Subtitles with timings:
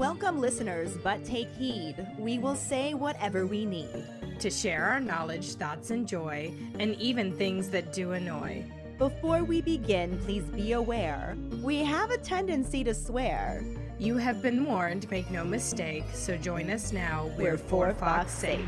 [0.00, 1.94] Welcome, listeners, but take heed.
[2.18, 4.06] We will say whatever we need.
[4.38, 8.64] to share our knowledge, thoughts, and joy, and even things that do annoy.
[8.96, 13.62] Before we begin, please be aware we have a tendency to swear.
[13.98, 17.30] You have been warned, make no mistake, so join us now.
[17.36, 18.64] We're for Fawkes' sake.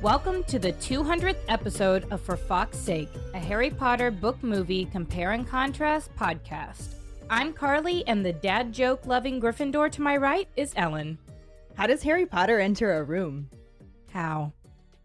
[0.00, 5.32] Welcome to the 200th episode of For Fawkes' Sake, a Harry Potter book movie compare
[5.32, 7.01] and contrast podcast.
[7.32, 11.16] I'm Karlee, and the dad joke loving Gryffindor to my right is Ellen.
[11.74, 13.48] How does Harry Potter enter a room?
[14.12, 14.52] How?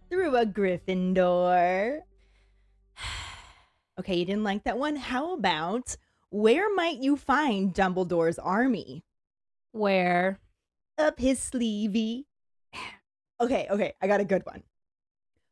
[0.09, 2.02] Through a Gryffindor.
[3.99, 4.98] okay, you didn't like that one?
[4.98, 5.95] How about
[6.30, 9.05] where might you find Dumbledore's army?
[9.71, 10.41] Where?
[10.98, 12.26] Up his sleevey.
[13.40, 14.63] Okay, okay, I got a good one.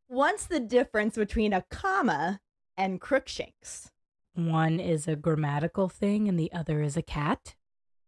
[0.08, 2.42] What's the difference between a comma
[2.76, 3.92] and Crookshanks?
[4.36, 7.56] One is a grammatical thing and the other is a cat?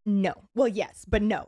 [0.06, 0.34] No.
[0.54, 1.48] Well, yes, but no.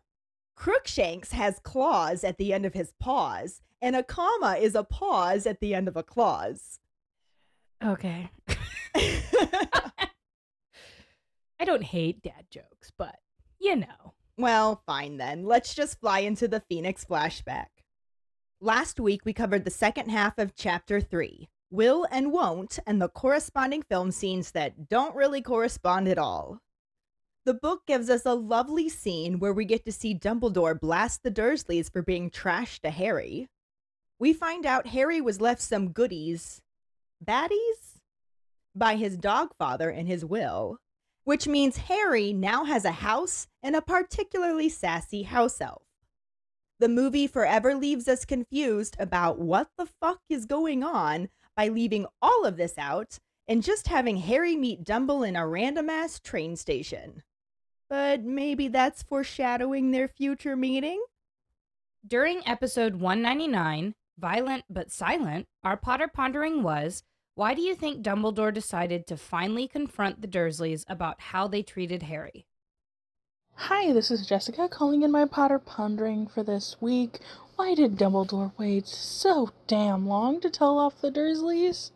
[0.55, 5.45] Crookshanks has claws at the end of his paws, and a comma is a pause
[5.45, 6.79] at the end of a clause.
[7.83, 8.29] Okay.
[8.95, 10.09] I
[11.65, 13.15] don't hate dad jokes, but
[13.59, 14.13] you know.
[14.37, 15.45] well, fine then.
[15.45, 17.67] Let's just fly into the Phoenix flashback.
[18.61, 23.09] Last week, we covered the second half of Chapter 3 Will and Won't, and the
[23.09, 26.61] corresponding film scenes that don't really correspond at all.
[27.45, 31.31] The book gives us a lovely scene where we get to see Dumbledore blast the
[31.31, 33.47] Dursleys for being trash to Harry.
[34.19, 36.61] We find out Harry was left some goodies,
[37.23, 37.99] baddies,
[38.75, 40.77] by his dog father in his will,
[41.23, 45.83] which means Harry now has a house and a particularly sassy house elf.
[46.79, 52.05] The movie forever leaves us confused about what the fuck is going on by leaving
[52.21, 56.55] all of this out and just having Harry meet Dumble in a random ass train
[56.55, 57.21] station.
[57.89, 61.03] But maybe that's foreshadowing their future meeting?
[62.07, 67.03] During episode 199, Violent but Silent, our Potter pondering was
[67.35, 72.03] why do you think Dumbledore decided to finally confront the Dursleys about how they treated
[72.03, 72.45] Harry?
[73.55, 77.19] Hi, this is Jessica calling in my Potter pondering for this week.
[77.59, 81.91] Why did Dumbledore wait so damn long to tell off the Dursleys?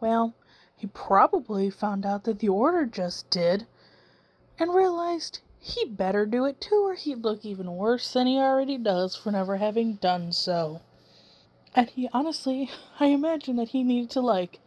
[0.00, 0.34] Well,
[0.76, 3.66] he probably found out that the Order just did
[4.58, 8.76] and realized he better do it too or he'd look even worse than he already
[8.76, 10.82] does for never having done so.
[11.74, 12.70] And he honestly,
[13.00, 14.60] I imagine that he needed to like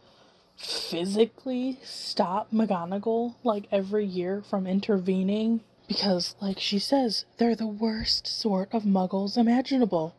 [0.56, 8.26] physically stop McGonagall like every year from intervening because, like she says, they're the worst
[8.26, 10.14] sort of muggles imaginable.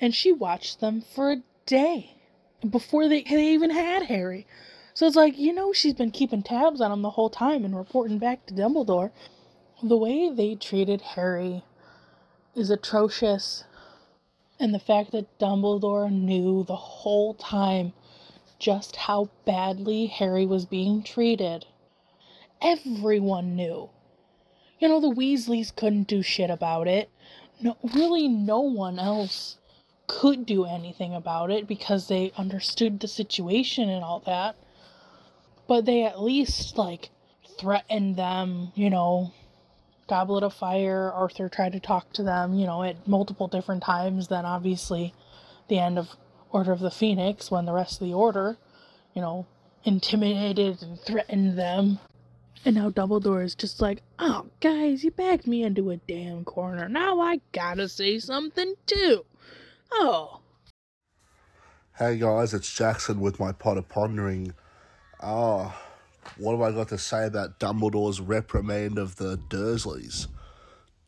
[0.00, 2.16] And she watched them for a day
[2.68, 4.46] before they, they even had Harry.
[4.94, 7.76] So it's like, you know, she's been keeping tabs on him the whole time and
[7.76, 9.10] reporting back to Dumbledore.
[9.82, 11.64] The way they treated Harry
[12.54, 13.64] is atrocious.
[14.58, 17.92] And the fact that Dumbledore knew the whole time
[18.58, 21.66] just how badly Harry was being treated.
[22.62, 23.90] Everyone knew.
[24.84, 27.08] You know, the Weasleys couldn't do shit about it.
[27.58, 29.56] No, really, no one else
[30.06, 34.56] could do anything about it because they understood the situation and all that.
[35.66, 37.08] But they at least, like,
[37.58, 39.32] threatened them, you know.
[40.06, 44.28] Goblet of Fire, Arthur tried to talk to them, you know, at multiple different times.
[44.28, 45.14] Then, obviously,
[45.68, 46.10] the end of
[46.50, 48.58] Order of the Phoenix, when the rest of the Order,
[49.14, 49.46] you know,
[49.84, 52.00] intimidated and threatened them.
[52.66, 56.88] And now Dumbledore is just like, oh, guys, you backed me into a damn corner.
[56.88, 59.26] Now I gotta say something too.
[59.92, 60.40] Oh.
[61.98, 64.54] Hey guys, it's Jackson with my Potter pondering.
[65.20, 65.78] Ah,
[66.38, 70.28] what have I got to say about Dumbledore's reprimand of the Dursleys?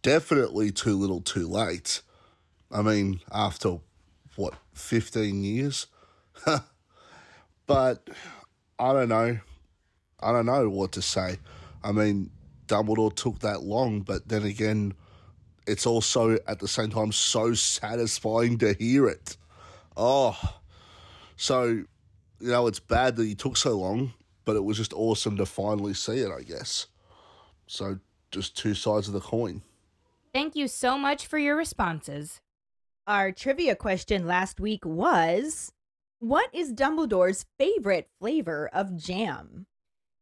[0.02, 2.02] Definitely too little too late.
[2.70, 3.78] I mean, after
[4.36, 5.86] what, 15 years?
[7.66, 8.08] but
[8.78, 9.38] I don't know.
[10.20, 11.38] I don't know what to say.
[11.82, 12.30] I mean,
[12.66, 14.94] Dumbledore took that long, but then again,
[15.66, 19.36] it's also at the same time so satisfying to hear it.
[19.96, 20.36] Oh,
[21.36, 21.84] so
[22.40, 24.12] you know, it's bad that he took so long,
[24.44, 26.86] but it was just awesome to finally see it, I guess.
[27.66, 27.98] So,
[28.30, 29.62] just two sides of the coin.
[30.34, 32.40] Thank you so much for your responses.
[33.06, 35.72] Our trivia question last week was
[36.18, 39.66] What is Dumbledore's favorite flavor of jam?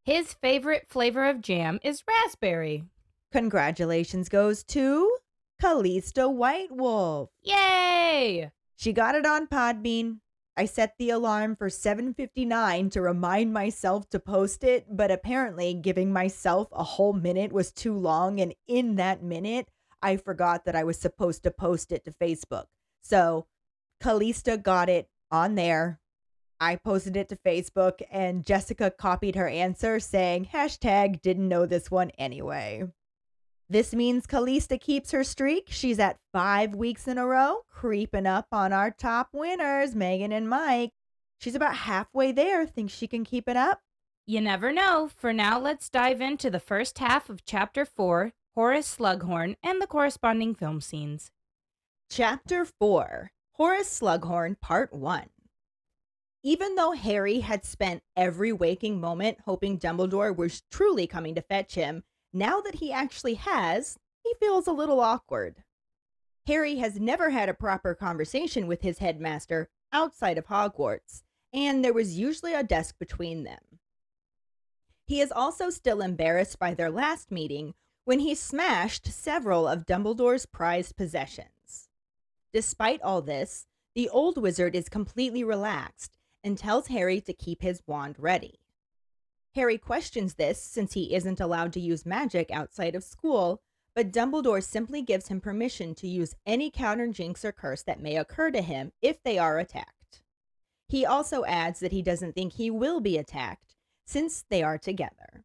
[0.05, 2.85] His favorite flavor of jam is raspberry.
[3.33, 5.17] Congratulations goes to
[5.59, 7.31] Callista White Wolf.
[7.41, 8.53] Yay!
[8.77, 10.19] She got it on Podbean.
[10.59, 16.13] I set the alarm for 7:59 to remind myself to post it, but apparently giving
[16.13, 19.71] myself a whole minute was too long and in that minute
[20.03, 22.67] I forgot that I was supposed to post it to Facebook.
[23.01, 23.47] So,
[24.03, 25.99] Kalista got it on there.
[26.61, 31.91] I posted it to Facebook and Jessica copied her answer saying hashtag didn't know this
[31.91, 32.85] one anyway.
[33.69, 35.69] This means Kalista keeps her streak.
[35.71, 40.49] She's at five weeks in a row, creeping up on our top winners, Megan and
[40.49, 40.91] Mike.
[41.39, 42.67] She's about halfway there.
[42.67, 43.81] Think she can keep it up?
[44.27, 45.11] You never know.
[45.15, 49.87] For now, let's dive into the first half of Chapter 4 Horace Slughorn and the
[49.87, 51.31] corresponding film scenes.
[52.11, 55.29] Chapter 4 Horace Slughorn, Part 1.
[56.47, 61.75] Even though Harry had spent every waking moment hoping Dumbledore was truly coming to fetch
[61.75, 62.05] him,
[62.35, 65.65] now that he actually has, he feels a little awkward.
[66.47, 71.95] Harry has never had a proper conversation with his headmaster outside of Hogwarts, and there
[71.95, 73.81] was usually a desk between them.
[75.07, 77.73] He is also still embarrassed by their last meeting
[78.05, 81.89] when he smashed several of Dumbledore's prized possessions.
[82.53, 87.83] Despite all this, the old wizard is completely relaxed and tells Harry to keep his
[87.87, 88.61] wand ready.
[89.55, 93.63] Harry questions this since he isn't allowed to use magic outside of school,
[93.95, 98.17] but Dumbledore simply gives him permission to use any counter jinx or curse that may
[98.17, 100.23] occur to him if they are attacked.
[100.89, 103.75] He also adds that he doesn't think he will be attacked
[104.05, 105.45] since they are together.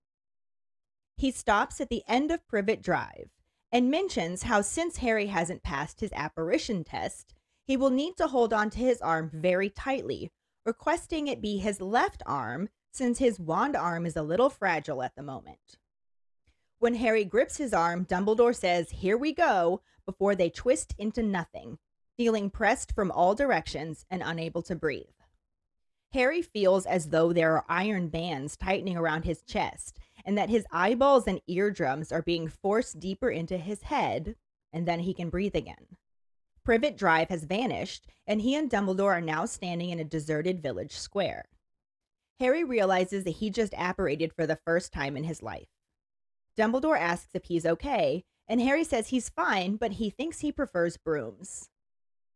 [1.16, 3.30] He stops at the end of Privet Drive
[3.72, 7.36] and mentions how since Harry hasn't passed his apparition test,
[7.66, 10.32] he will need to hold on to his arm very tightly,
[10.66, 15.16] requesting it be his left arm since his wand arm is a little fragile at
[15.16, 15.78] the moment.
[16.80, 21.78] When Harry grips his arm, Dumbledore says, Here we go, before they twist into nothing,
[22.18, 25.06] feeling pressed from all directions and unable to breathe.
[26.14, 30.66] Harry feels as though there are iron bands tightening around his chest and that his
[30.72, 34.36] eyeballs and eardrums are being forced deeper into his head,
[34.74, 35.98] and then he can breathe again.
[36.70, 40.96] Privet Drive has vanished, and he and Dumbledore are now standing in a deserted village
[40.96, 41.46] square.
[42.40, 45.70] Harry realizes that he just apparated for the first time in his life.
[46.56, 50.96] Dumbledore asks if he's okay, and Harry says he's fine, but he thinks he prefers
[50.96, 51.70] brooms.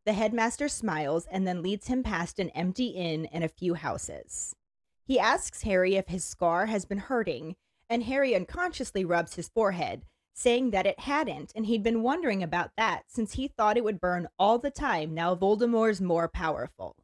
[0.03, 4.55] The headmaster smiles and then leads him past an empty inn and a few houses.
[5.03, 7.55] He asks Harry if his scar has been hurting,
[7.87, 12.71] and Harry unconsciously rubs his forehead, saying that it hadn't, and he'd been wondering about
[12.77, 16.95] that since he thought it would burn all the time now Voldemort's more powerful.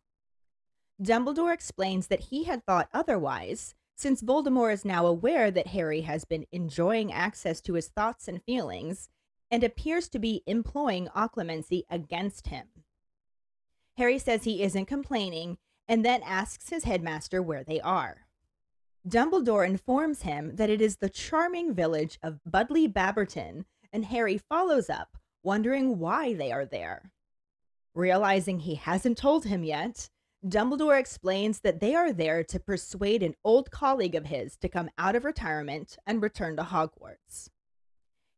[1.02, 6.26] Dumbledore explains that he had thought otherwise, since Voldemort is now aware that Harry has
[6.26, 9.10] been enjoying access to his thoughts and feelings
[9.52, 12.68] and appears to be employing occlumency against him.
[13.98, 18.28] Harry says he isn't complaining and then asks his headmaster where they are.
[19.08, 24.90] Dumbledore informs him that it is the charming village of Budleigh Babberton, and Harry follows
[24.90, 27.12] up, wondering why they are there.
[27.96, 30.10] Realizing he hasn't told him yet,
[30.46, 34.90] Dumbledore explains that they are there to persuade an old colleague of his to come
[34.98, 37.50] out of retirement and return to Hogwarts.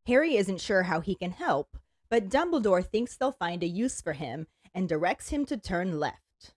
[0.08, 1.78] Harry isn't sure how he can help,
[2.10, 6.54] but Dumbledore thinks they'll find a use for him and directs him to turn left.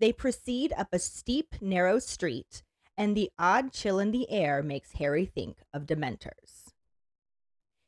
[0.00, 2.62] They proceed up a steep, narrow street,
[2.98, 6.74] and the odd chill in the air makes Harry think of Dementors.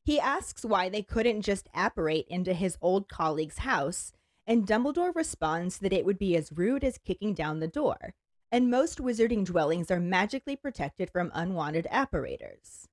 [0.02, 4.12] He asks why they couldn't just apparate into his old colleague's house
[4.50, 8.14] and Dumbledore responds that it would be as rude as kicking down the door,
[8.50, 12.86] and most wizarding dwellings are magically protected from unwanted apparators.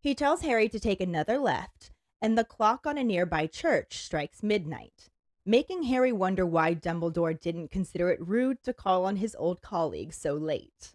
[0.00, 4.42] He tells Harry to take another left, and the clock on a nearby church strikes
[4.42, 5.08] midnight,
[5.46, 10.12] making Harry wonder why Dumbledore didn't consider it rude to call on his old colleague
[10.12, 10.92] so late.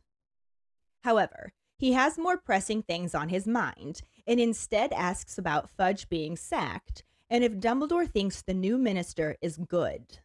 [1.08, 6.36] However, he has more pressing things on his mind and instead asks about Fudge being
[6.36, 10.20] sacked and if Dumbledore thinks the new minister is good.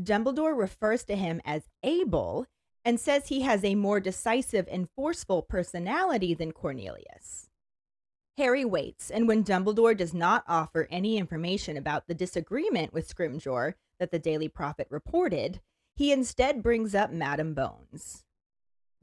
[0.00, 2.46] Dumbledore refers to him as able
[2.82, 7.50] and says he has a more decisive and forceful personality than Cornelius.
[8.38, 13.74] Harry waits, and when Dumbledore does not offer any information about the disagreement with Scrimgeour
[13.98, 15.60] that the Daily Prophet reported,
[15.94, 18.24] he instead brings up Madam Bones.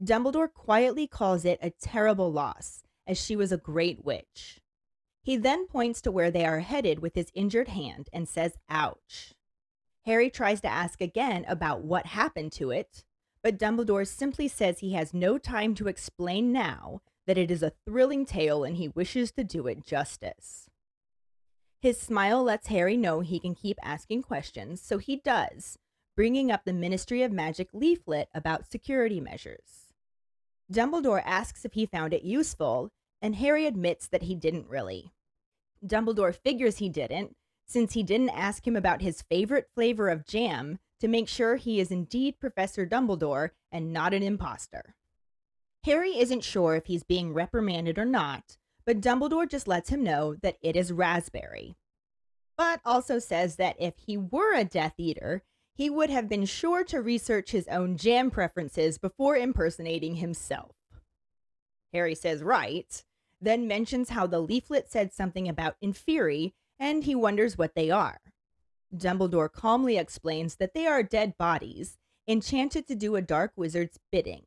[0.02, 4.60] Dumbledore quietly calls it a terrible loss, as she was a great witch.
[5.22, 9.34] He then points to where they are headed with his injured hand and says, Ouch.
[10.06, 13.04] Harry tries to ask again about what happened to it,
[13.42, 17.72] but Dumbledore simply says he has no time to explain now that it is a
[17.84, 20.70] thrilling tale and he wishes to do it justice.
[21.80, 25.76] His smile lets Harry know he can keep asking questions, so he does,
[26.16, 29.87] bringing up the Ministry of Magic leaflet about security measures.
[30.72, 32.90] Dumbledore asks if he found it useful,
[33.22, 35.12] and Harry admits that he didn't really.
[35.84, 40.78] Dumbledore figures he didn't, since he didn't ask him about his favorite flavor of jam
[41.00, 44.94] to make sure he is indeed Professor Dumbledore and not an impostor.
[45.84, 50.34] Harry isn't sure if he's being reprimanded or not, but Dumbledore just lets him know
[50.42, 51.76] that it is raspberry.
[52.56, 55.44] But also says that if he were a Death Eater,
[55.78, 60.72] he would have been sure to research his own jam preferences before impersonating himself.
[61.92, 63.04] Harry says right,
[63.40, 68.18] then mentions how the leaflet said something about Inferi, and he wonders what they are.
[68.92, 74.46] Dumbledore calmly explains that they are dead bodies, enchanted to do a dark wizard's bidding.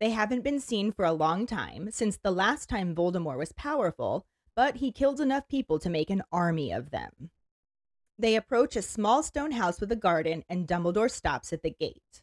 [0.00, 4.26] They haven't been seen for a long time, since the last time Voldemort was powerful,
[4.54, 7.30] but he killed enough people to make an army of them.
[8.18, 12.22] They approach a small stone house with a garden, and Dumbledore stops at the gate.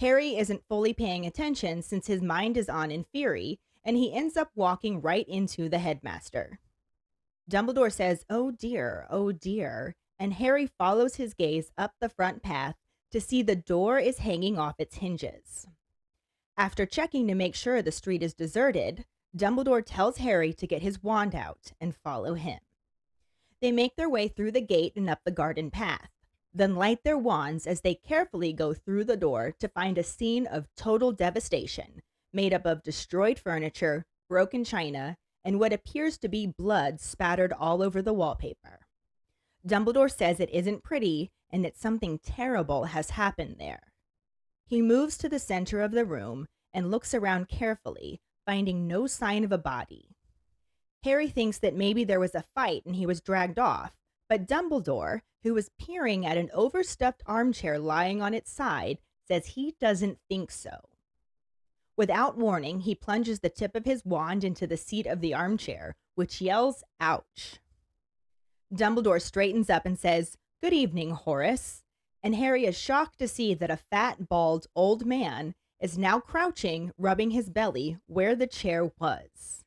[0.00, 4.50] Harry isn't fully paying attention since his mind is on Inferi, and he ends up
[4.54, 6.58] walking right into the headmaster.
[7.50, 12.76] Dumbledore says, Oh dear, oh dear, and Harry follows his gaze up the front path
[13.10, 15.66] to see the door is hanging off its hinges.
[16.56, 19.04] After checking to make sure the street is deserted,
[19.36, 22.60] Dumbledore tells Harry to get his wand out and follow him.
[23.60, 26.08] They make their way through the gate and up the garden path,
[26.52, 30.46] then light their wands as they carefully go through the door to find a scene
[30.46, 32.02] of total devastation
[32.32, 37.82] made up of destroyed furniture, broken china, and what appears to be blood spattered all
[37.82, 38.80] over the wallpaper.
[39.66, 43.92] Dumbledore says it isn't pretty and that something terrible has happened there.
[44.64, 49.42] He moves to the center of the room and looks around carefully, finding no sign
[49.42, 50.10] of a body.
[51.04, 53.92] Harry thinks that maybe there was a fight and he was dragged off,
[54.28, 59.74] but Dumbledore, who was peering at an overstuffed armchair lying on its side, says he
[59.80, 60.88] doesn't think so.
[61.96, 65.96] Without warning, he plunges the tip of his wand into the seat of the armchair,
[66.14, 67.60] which yells, Ouch.
[68.74, 71.82] Dumbledore straightens up and says, Good evening, Horace
[72.22, 76.92] and Harry is shocked to see that a fat, bald old man is now crouching,
[76.98, 79.64] rubbing his belly where the chair was.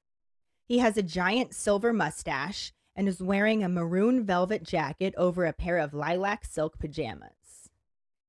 [0.67, 5.53] He has a giant silver mustache and is wearing a maroon velvet jacket over a
[5.53, 7.69] pair of lilac silk pajamas.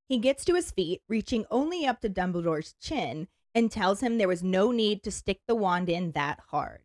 [0.08, 4.28] He gets to his feet, reaching only up to Dumbledore's chin, and tells him there
[4.28, 6.82] was no need to stick the wand in that hard.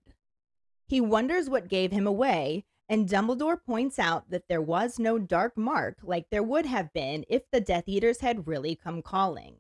[0.87, 5.55] He wonders what gave him away and Dumbledore points out that there was no dark
[5.55, 9.57] mark like there would have been if the Death Eaters had really come calling.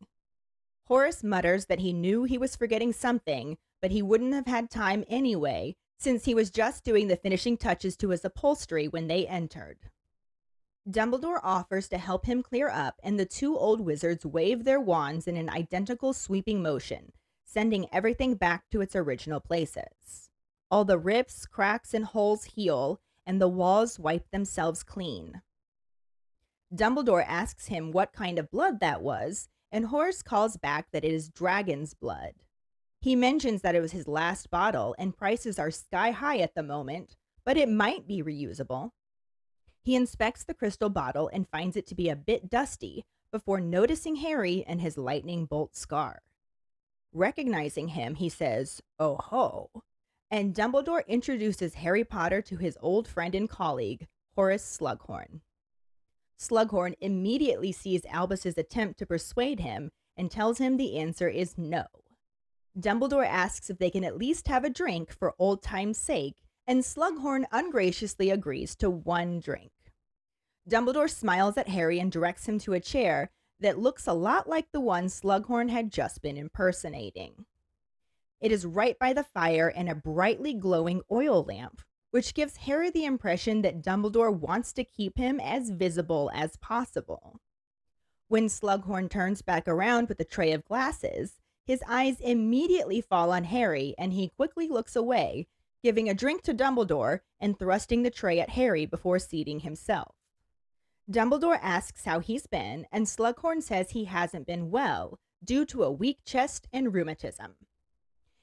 [0.85, 5.03] Horace mutters that he knew he was forgetting something, but he wouldn't have had time
[5.07, 9.77] anyway, since he was just doing the finishing touches to his upholstery when they entered.
[10.89, 15.27] Dumbledore offers to help him clear up, and the two old wizards wave their wands
[15.27, 17.11] in an identical sweeping motion,
[17.45, 20.29] sending everything back to its original places.
[20.71, 25.41] All the rips, cracks, and holes heal, and the walls wipe themselves clean.
[26.73, 31.11] Dumbledore asks him what kind of blood that was, and Horace calls back that it
[31.11, 32.33] is dragon's blood.
[33.01, 36.63] He mentions that it was his last bottle and prices are sky high at the
[36.63, 37.15] moment,
[37.45, 38.91] but it might be reusable.
[39.81, 44.17] He inspects the crystal bottle and finds it to be a bit dusty before noticing
[44.17, 46.21] Harry and his lightning bolt scar.
[47.13, 49.69] Recognizing him, he says, Oh ho,
[50.29, 55.39] and Dumbledore introduces Harry Potter to his old friend and colleague, Horace Slughorn.
[56.37, 61.85] Slughorn immediately sees Albus's attempt to persuade him and tells him the answer is no.
[62.79, 66.81] Dumbledore asks if they can at least have a drink for old time's sake, and
[66.81, 69.71] Slughorn ungraciously agrees to one drink.
[70.69, 74.71] Dumbledore smiles at Harry and directs him to a chair that looks a lot like
[74.71, 77.45] the one Slughorn had just been impersonating.
[78.39, 81.81] It is right by the fire and a brightly glowing oil lamp,
[82.11, 87.41] which gives Harry the impression that Dumbledore wants to keep him as visible as possible.
[88.29, 91.38] When Slughorn turns back around with a tray of glasses,
[91.69, 95.45] his eyes immediately fall on Harry and he quickly looks away,
[95.83, 100.15] giving a drink to Dumbledore and thrusting the tray at Harry before seating himself.
[101.11, 105.91] Dumbledore asks how he's been, and Slughorn says he hasn't been well due to a
[105.91, 107.53] weak chest and rheumatism.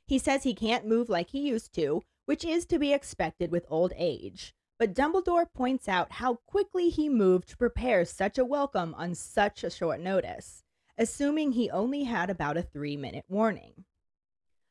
[0.07, 3.67] He says he can't move like he used to, which is to be expected with
[3.69, 4.55] old age.
[4.79, 9.65] But Dumbledore points out how quickly he moved to prepare such a welcome on such
[9.65, 10.63] a short notice,
[10.99, 13.85] assuming he only had about a three minute warning.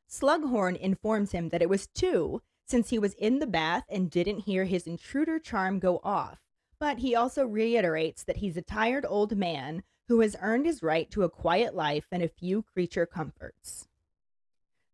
[0.09, 4.39] Slughorn informs him that it was two, since he was in the bath and didn't
[4.39, 6.39] hear his intruder charm go off,
[6.79, 11.09] but he also reiterates that he's a tired old man who has earned his right
[11.11, 13.87] to a quiet life and a few creature comforts.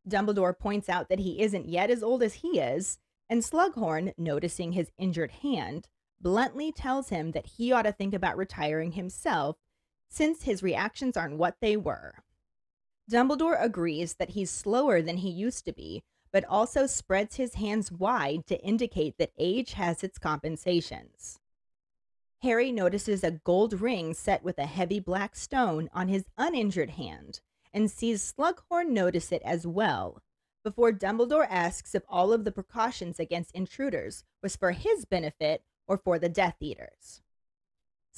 [0.07, 2.97] Dumbledore points out that he isn't yet as old as he is,
[3.29, 5.87] and Slughorn, noticing his injured hand,
[6.19, 9.57] bluntly tells him that he ought to think about retiring himself
[10.11, 12.15] since his reactions aren't what they were.
[13.09, 17.91] Dumbledore agrees that he's slower than he used to be, but also spreads his hands
[17.91, 21.39] wide to indicate that age has its compensations.
[22.41, 27.39] Harry notices a gold ring set with a heavy black stone on his uninjured hand
[27.73, 30.21] and sees Slughorn notice it as well,
[30.63, 35.97] before Dumbledore asks if all of the precautions against intruders was for his benefit or
[35.97, 37.21] for the Death Eaters.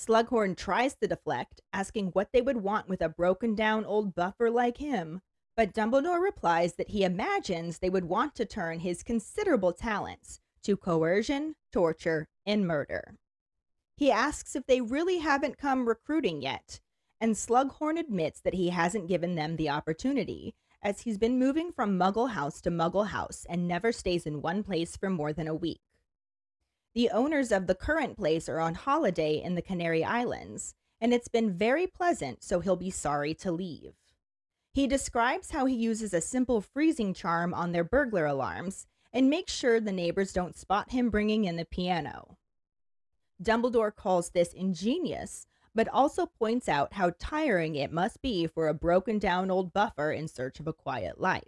[0.05, 4.49] Slughorn tries to deflect, asking what they would want with a broken down old buffer
[4.49, 5.21] like him,
[5.55, 10.75] but Dumbledore replies that he imagines they would want to turn his considerable talents to
[10.75, 13.15] coercion, torture, and murder.
[13.95, 16.81] He asks if they really haven't come recruiting yet,
[17.21, 21.97] and Slughorn admits that he hasn't given them the opportunity, as he's been moving from
[21.97, 25.55] Muggle house to Muggle house and never stays in one place for more than a
[25.55, 25.79] week.
[26.95, 31.27] The owners of the current place are on holiday in the Canary Islands, and it's
[31.27, 33.93] been very pleasant, so he'll be sorry to leave.
[34.71, 39.53] He describes how he uses a simple freezing charm on their burglar alarms and makes
[39.53, 42.37] sure the neighbors don't spot him bringing in the piano.
[43.41, 48.73] Dumbledore calls this ingenious, but also points out how tiring it must be for a
[48.73, 51.43] broken down old buffer in search of a quiet life.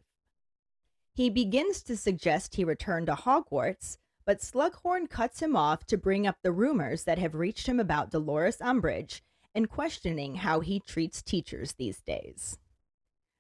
[1.14, 6.26] He begins to suggest he return to Hogwarts, but Slughorn cuts him off to bring
[6.26, 9.22] up the rumors that have reached him about Dolores Umbridge
[9.54, 12.58] and questioning how he treats teachers these days.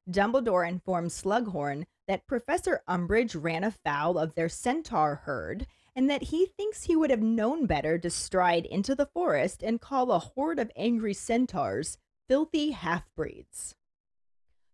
[0.10, 5.65] Dumbledore informs Slughorn that Professor Umbridge ran afoul of their centaur herd
[5.96, 9.82] and that he thinks he would have known better to stride into the forest and
[9.82, 13.76] call a horde of angry centaurs filthy half breeds.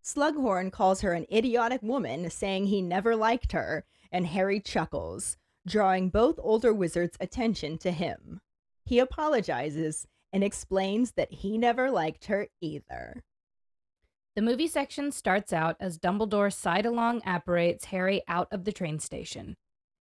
[0.03, 6.09] Slughorn calls her an idiotic woman, saying he never liked her, and Harry chuckles, drawing
[6.09, 8.39] both older wizards' attention to him.
[8.85, 13.23] He apologizes and explains that he never liked her either.
[14.35, 18.99] The movie section starts out as Dumbledore side along apparates Harry out of the train
[18.99, 19.57] station.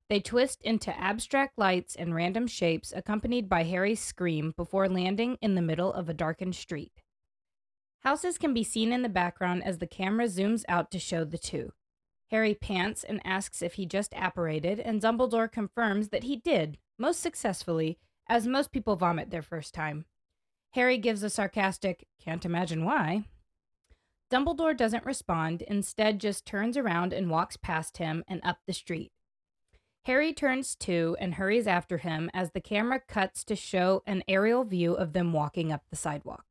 [0.07, 5.55] They twist into abstract lights and random shapes, accompanied by Harry's scream before landing in
[5.55, 7.03] the middle of a darkened street.
[8.01, 11.37] Houses can be seen in the background as the camera zooms out to show the
[11.37, 11.73] two.
[12.31, 17.19] Harry pants and asks if he just apparated, and Dumbledore confirms that he did, most
[17.19, 20.05] successfully, as most people vomit their first time.
[20.73, 23.23] Harry gives a sarcastic, can't imagine why,
[24.29, 29.11] Dumbledore doesn't respond, instead, just turns around and walks past him and up the street.
[30.05, 34.63] Harry turns too and hurries after him as the camera cuts to show an aerial
[34.63, 36.48] view of them walking up the sidewalk.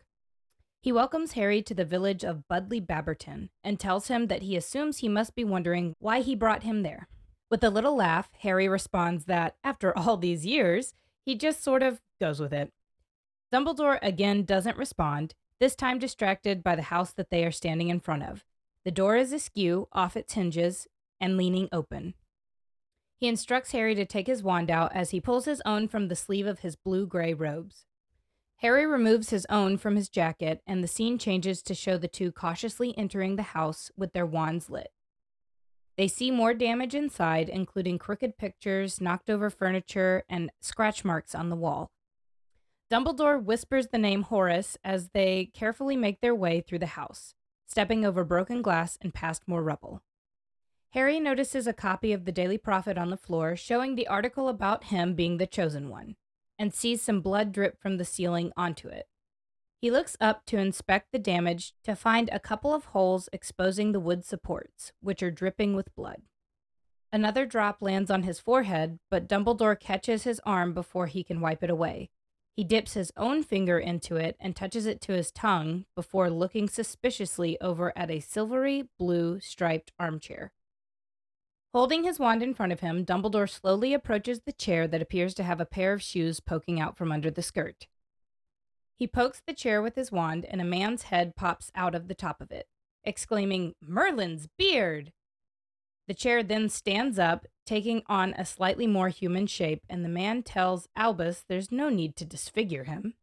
[0.81, 4.99] He welcomes Harry to the village of Budleigh Babberton and tells him that he assumes
[4.99, 7.09] he must be wondering why he brought him there.
[7.51, 12.01] With a little laugh, Harry responds that, after all these years, he just sort of
[12.21, 12.73] goes with it.
[13.53, 18.01] Dumbledore again doesn't respond, this time distracted by the house that they are standing in
[18.01, 18.45] front of.
[18.85, 20.87] The door is askew, off its hinges,
[21.21, 22.15] and leaning open.
[23.17, 26.15] He instructs Harry to take his wand out as he pulls his own from the
[26.15, 27.88] sleeve of his blue gray robes.
[28.59, 32.33] Harry removes his own from his jacket, and the scene changes to show the two
[32.33, 34.93] cautiously entering the house with their wands lit.
[35.97, 41.51] They see more damage inside, including crooked pictures, knocked over furniture, and scratch marks on
[41.51, 41.91] the wall.
[42.91, 47.35] Dumbledore whispers the name Horace as they carefully make their way through the house,
[47.67, 50.03] stepping over broken glass and past more rubble.
[50.93, 54.85] Harry notices a copy of the Daily Prophet on the floor, showing the article about
[54.85, 56.17] him being the chosen one,
[56.59, 59.07] and sees some blood drip from the ceiling onto it.
[59.81, 64.01] He looks up to inspect the damage to find a couple of holes exposing the
[64.01, 66.23] wood supports, which are dripping with blood.
[67.13, 71.63] Another drop lands on his forehead, but Dumbledore catches his arm before he can wipe
[71.63, 72.11] it away,
[72.59, 76.69] he dips his own finger into it and touches it to his tongue before looking
[76.69, 80.51] suspiciously over at a silvery blue striped armchair.
[81.75, 85.43] Holding his wand in front of him, Dumbledore slowly approaches the chair that appears to
[85.43, 87.87] have a pair of shoes poking out from under the skirt.
[88.97, 92.15] He pokes the chair with his wand, and a man's head pops out of the
[92.15, 92.67] top of it,
[93.05, 95.13] exclaiming, Merlin's beard!
[96.09, 100.43] The chair then stands up, taking on a slightly more human shape, and the man
[100.43, 103.15] tells Albus there's no need to disfigure him.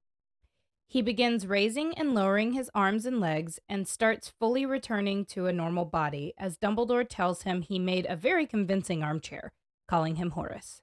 [0.87, 5.53] He begins raising and lowering his arms and legs and starts fully returning to a
[5.53, 9.51] normal body as Dumbledore tells him he made a very convincing armchair,
[9.87, 10.81] calling him Horace.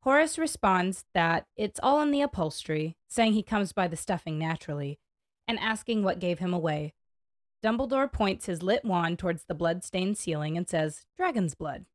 [0.00, 4.98] Horace responds that it's all in the upholstery, saying he comes by the stuffing naturally,
[5.48, 6.92] and asking what gave him away.
[7.64, 11.86] Dumbledore points his lit wand towards the blood-stained ceiling and says, Dragon's blood.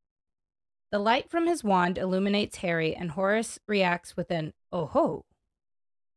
[0.92, 5.26] The light from his wand illuminates Harry, and Horace reacts with an oh ho.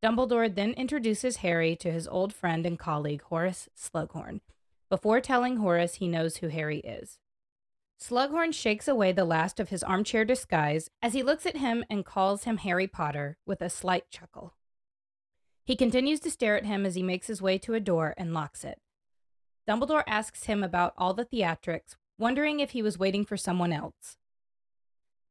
[0.04, 4.42] Dumbledore then introduces Harry to his old friend and colleague, Horace Slughorn,
[4.90, 7.20] before telling Horace he knows who Harry is.
[7.98, 12.04] Slughorn shakes away the last of his armchair disguise as he looks at him and
[12.04, 14.52] calls him Harry Potter with a slight chuckle.
[15.64, 18.34] He continues to stare at him as he makes his way to a door and
[18.34, 18.82] locks it.
[19.66, 24.18] Dumbledore asks him about all the theatrics, wondering if he was waiting for someone else.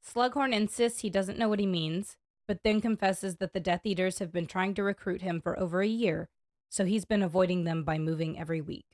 [0.03, 4.19] Slughorn insists he doesn't know what he means, but then confesses that the Death Eaters
[4.19, 6.29] have been trying to recruit him for over a year,
[6.69, 8.86] so he's been avoiding them by moving every week.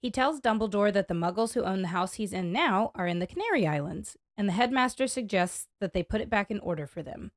[0.00, 3.18] He tells Dumbledore that the muggles who own the house he's in now are in
[3.18, 7.02] the Canary Islands, and the headmaster suggests that they put it back in order for
[7.02, 7.30] them.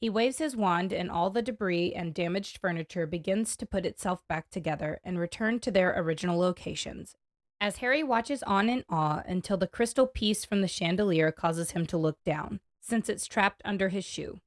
[0.00, 4.20] He waves his wand, and all the debris and damaged furniture begins to put itself
[4.28, 7.16] back together and return to their original locations.
[7.60, 11.84] As Harry watches on in awe until the crystal piece from the chandelier causes him
[11.86, 14.40] to look down, since it's trapped under his shoe.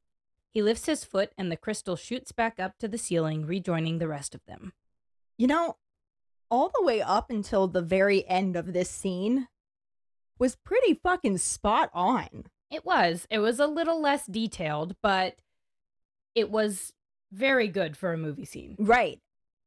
[0.52, 4.08] He lifts his foot, and the crystal shoots back up to the ceiling, rejoining the
[4.08, 4.74] rest of them.
[5.38, 5.78] You know,
[6.50, 9.48] all the way up until the very end of this scene
[10.38, 12.46] was pretty fucking spot on.
[12.70, 13.28] It was.
[13.30, 15.36] It was a little less detailed, but
[16.36, 16.94] it was
[17.32, 18.76] very good for a movie scene.
[18.80, 19.20] Right.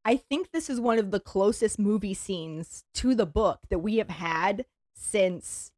[0.03, 3.97] I think this is one of the closest movie scenes to the book that we
[3.97, 5.71] have had since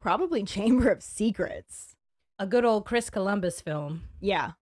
[0.00, 1.95] probably Chamber of Secrets.
[2.38, 4.02] A good old Chris Columbus film.
[4.20, 4.52] Yeah.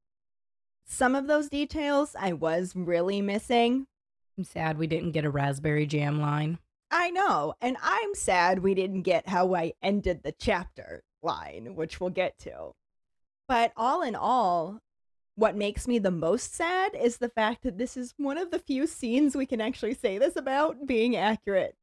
[0.87, 3.89] Some of those details I was really missing.
[4.39, 6.59] I'm sad we didn't get a raspberry jam line.
[6.93, 7.55] I know.
[7.61, 12.39] And I'm sad we didn't get how I ended the chapter line, which we'll get
[12.41, 12.75] to.
[13.49, 14.81] But all in all,
[15.35, 18.61] what makes me the most sad is the fact that this is one of the
[18.61, 21.75] few scenes we can actually say this about being accurate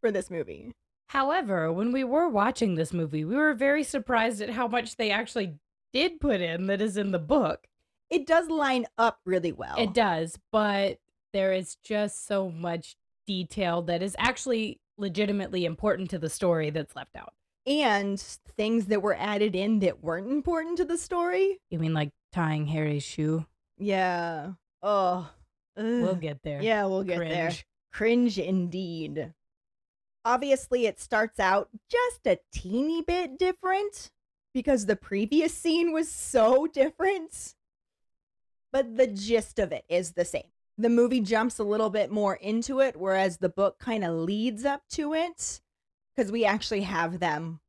[0.00, 0.72] for this movie.
[1.08, 5.10] However, when we were watching this movie, we were very surprised at how much they
[5.10, 5.58] actually
[5.92, 7.68] did put in that is in the book.
[8.10, 9.76] It does line up really well.
[9.78, 10.98] It does, but
[11.32, 16.96] there is just so much detail that is actually legitimately important to the story that's
[16.96, 17.34] left out.
[17.66, 18.20] And
[18.56, 21.58] things that were added in that weren't important to the story.
[21.68, 23.44] You mean like tying Harry's shoe?
[23.76, 24.52] Yeah.
[24.82, 25.28] Oh.
[25.76, 26.62] We'll get there.
[26.62, 27.48] Yeah, we'll get there.
[27.48, 27.66] Cringe.
[27.92, 29.32] Cringe indeed.
[30.26, 34.10] Obviously, it starts out just a teeny bit different
[34.52, 37.54] because the previous scene was so different.
[38.72, 40.50] But the gist of it is the same.
[40.76, 44.64] The movie jumps a little bit more into it, whereas the book kind of leads
[44.64, 45.60] up to it
[46.16, 47.60] because we actually have them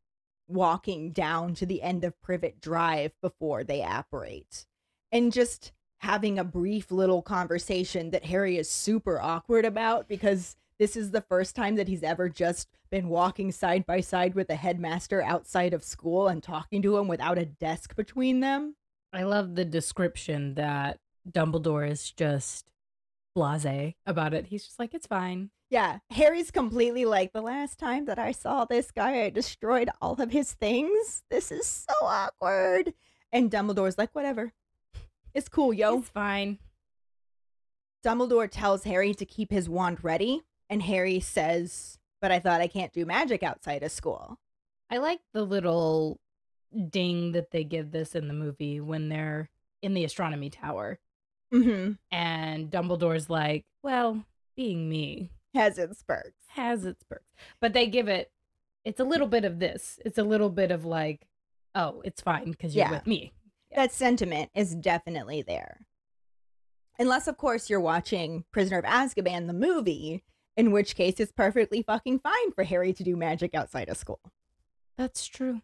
[0.48, 4.66] walking down to the end of Privet Drive before they apparate.
[5.12, 10.96] And just having a brief little conversation that Harry is super awkward about because this
[10.96, 14.56] is the first time that he's ever just been walking side by side with a
[14.56, 18.76] headmaster outside of school and talking to him without a desk between them.
[19.12, 22.70] I love the description that Dumbledore is just
[23.36, 24.48] blase about it.
[24.48, 25.50] He's just like, it's fine.
[25.70, 30.22] Yeah, Harry's completely like the last time that I saw this guy, I destroyed all
[30.22, 31.24] of his things.
[31.30, 32.94] This is so awkward.
[33.34, 34.54] And Dumbledore's like, whatever.
[35.34, 36.00] It's cool, yo.
[36.00, 36.60] It's fine.
[38.06, 42.68] Dumbledore tells Harry to keep his wand ready, and Harry says, But I thought I
[42.68, 44.38] can't do magic outside of school.
[44.90, 46.20] I like the little
[46.90, 49.50] ding that they give this in the movie when they're
[49.82, 51.00] in the astronomy tower.
[51.54, 51.94] Mm-hmm.
[52.12, 54.24] And Dumbledore's like, well,
[54.56, 56.34] being me Has its perks.
[56.50, 57.24] has its perks.
[57.62, 58.32] But they give it,
[58.84, 60.00] it's a little bit of this.
[60.04, 61.28] It's a little bit of like,
[61.76, 62.92] oh, it's fine because you're Yeah.
[62.92, 63.34] with me.
[63.76, 65.86] That sentiment is definitely there.
[67.00, 70.24] Unless, of course, you're watching Prisoner of Azkaban, the movie,
[70.58, 74.20] in which case it's perfectly fucking fine for Harry to do magic outside of school.
[74.98, 75.62] That's true.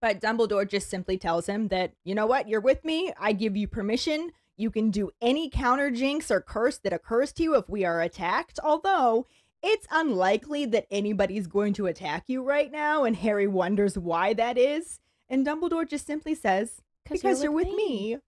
[0.00, 3.12] But Dumbledore just simply tells him that, you know what, you're with me.
[3.18, 4.30] I give you permission.
[4.56, 8.00] You can do any counter jinx or curse that occurs to you if we are
[8.00, 8.60] attacked.
[8.62, 9.26] Although
[9.62, 13.04] it's unlikely that anybody's going to attack you right now.
[13.04, 15.00] And Harry wonders why that is.
[15.28, 18.18] And Dumbledore just simply says, because you're, with me.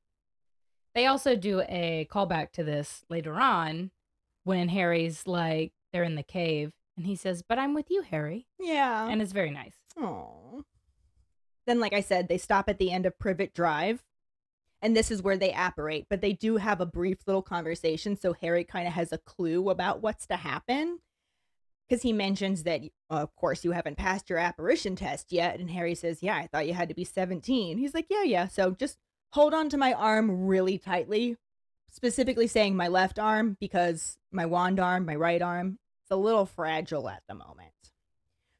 [0.95, 3.91] They also do a callback to this later on
[4.45, 6.73] when Harry's like, they're in the cave.
[6.97, 8.47] And he says, but I'm with you, Harry.
[8.59, 9.07] Yeah.
[9.07, 9.75] And it's very nice.
[9.99, 10.63] Aww.
[11.67, 14.03] Then, like I said, they stop at the end of Privet Drive.
[14.83, 18.17] And this is where they apparate, but they do have a brief little conversation.
[18.17, 20.99] So Harry kind of has a clue about what's to happen.
[21.89, 25.61] Because he mentions that, of course, you haven't passed your apparition test yet.
[25.61, 27.79] And Harry says, Yeah, I thought you had to be 17.
[27.79, 28.49] He's like, Yeah, yeah.
[28.49, 28.99] So just
[29.33, 31.37] hold on to my arm really tightly
[31.97, 36.45] specifically saying my left arm because my wand arm, my right arm, it's a little
[36.45, 37.73] fragile at the moment.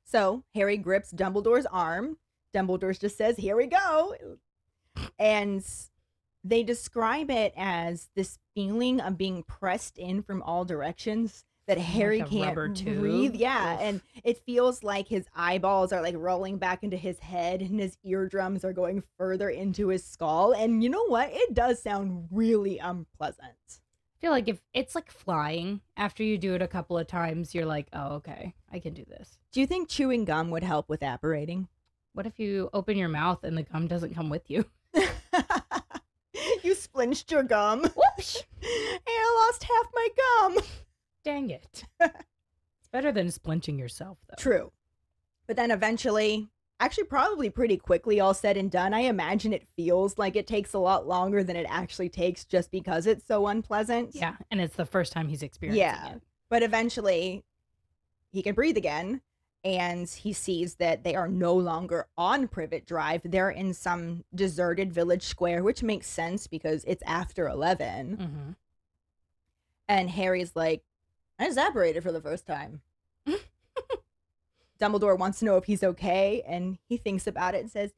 [0.05, 2.17] So Harry grips Dumbledore's arm.
[2.55, 4.15] Dumbledore just says, Here we go.
[5.19, 5.63] And
[6.43, 12.21] they describe it as this feeling of being pressed in from all directions that Harry
[12.21, 13.35] a can't breathe.
[13.35, 13.81] Yeah, Oof.
[13.81, 17.97] and it feels like his eyeballs are like rolling back into his head and his
[18.05, 20.53] eardrums are going further into his skull.
[20.53, 21.31] And you know what?
[21.33, 23.41] It does sound really unpleasant.
[23.71, 27.55] I feel like if it's like flying, after you do it a couple of times,
[27.55, 29.39] you're like, oh, okay, I can do this.
[29.53, 31.69] Do you think chewing gum would help with apparating?
[32.15, 34.65] What if you open your mouth and the gum doesn't come with you?
[36.63, 37.83] you splinched your gum.
[37.83, 38.43] Whoops!
[38.63, 40.59] and I lost half my gum.
[41.27, 41.83] Dang it.
[42.01, 44.37] it's better than splinching yourself, though.
[44.39, 44.73] True.
[45.49, 50.19] But then eventually, actually, probably pretty quickly, all said and done, I imagine it feels
[50.19, 54.15] like it takes a lot longer than it actually takes just because it's so unpleasant.
[54.15, 56.13] Yeah, and it's the first time he's experiencing Yeah.
[56.15, 56.23] it.
[56.49, 57.45] But eventually,
[58.31, 59.21] he can breathe again.
[59.65, 63.23] And he sees that they are no longer on Privet Drive.
[63.25, 68.15] They're in some deserted village square, which makes sense because it's after 11.
[68.17, 68.53] hmm
[69.89, 70.85] And Harry's like,
[71.39, 72.81] I just apparated for the first time.
[74.81, 77.93] Dumbledore wants to know if he's okay, and he thinks about it and says,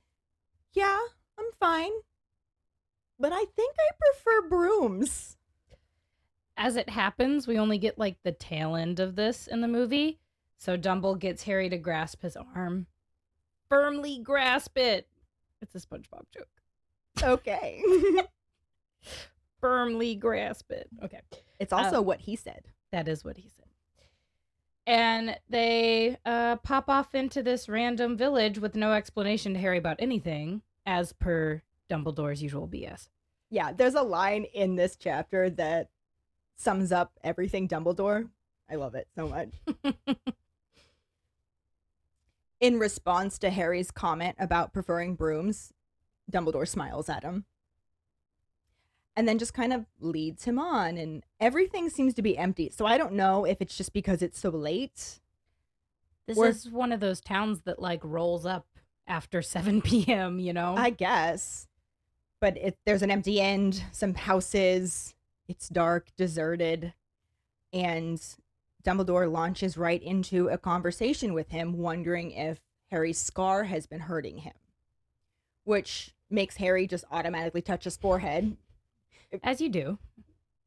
[0.72, 0.98] Yeah,
[1.38, 1.90] I'm fine.
[3.18, 5.36] But I think I prefer brooms.
[6.56, 10.18] As it happens, we only get like the tail end of this in the movie.
[10.56, 12.86] So Dumble gets Harry to grasp his arm.
[13.68, 15.06] Firmly grasp it.
[15.60, 16.48] It's a SpongeBob joke.
[17.22, 17.82] Okay.
[19.60, 20.88] Firmly grasp it.
[21.02, 21.20] Okay.
[21.58, 22.02] it's also Oh.
[22.02, 22.66] what he said.
[22.92, 23.66] That is what he said.
[24.86, 29.98] And they uh, pop off into this random village with no explanation to Harry about
[29.98, 33.08] anything, as per Dumbledore's usual BS.
[33.50, 35.90] Yeah, there's a line in this chapter that
[36.56, 38.30] sums up everything Dumbledore.
[38.70, 39.50] I love it so much.
[42.60, 45.72] In response to Harry's comment about preferring brooms,
[46.30, 47.44] Dumbledore smiles at him
[49.18, 52.70] and then just kind of leads him on, and everything seems to be empty.
[52.70, 55.18] So I don't know if it's just because it's so late.
[56.28, 58.68] This Or- is one of those towns that like rolls up
[59.08, 60.76] after 7 p.m., you know?
[60.78, 61.66] I guess.
[62.40, 65.16] But it, there's an empty end, some houses,
[65.48, 66.94] it's dark, deserted,
[67.72, 68.22] and
[68.84, 72.60] Dumbledore launches right into a conversation with him, wondering if
[72.92, 74.54] Harry's scar has been hurting him,
[75.64, 78.56] which makes Harry just automatically touch his forehead
[79.42, 79.98] As you do.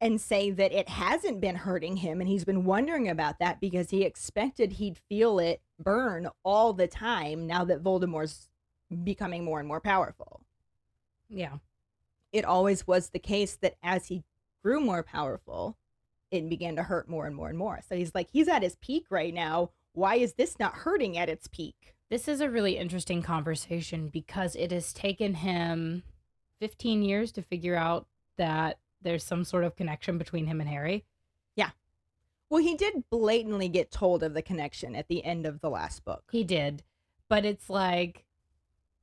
[0.00, 3.90] and say that it hasn't been hurting him and he's been wondering about that because
[3.90, 8.48] he expected he'd feel it burn all the time now that Voldemort's
[9.04, 10.42] becoming more and more powerful.
[11.28, 11.58] Yeah.
[12.32, 14.24] It always was the case that as he
[14.62, 15.76] grew more powerful,
[16.30, 17.80] it began to hurt more and more and more.
[17.88, 19.70] So he's like, he's at his peak right now.
[19.92, 21.94] Why is this not hurting at its peak?
[22.10, 26.02] This is a really interesting conversation because it has taken him
[26.60, 28.06] 15 years to figure out
[28.42, 31.04] that there's some sort of connection between him and Harry.
[31.56, 31.70] Yeah.
[32.50, 36.04] Well, he did blatantly get told of the connection at the end of the last
[36.04, 36.24] book.
[36.32, 36.82] He did.
[37.28, 38.24] But it's like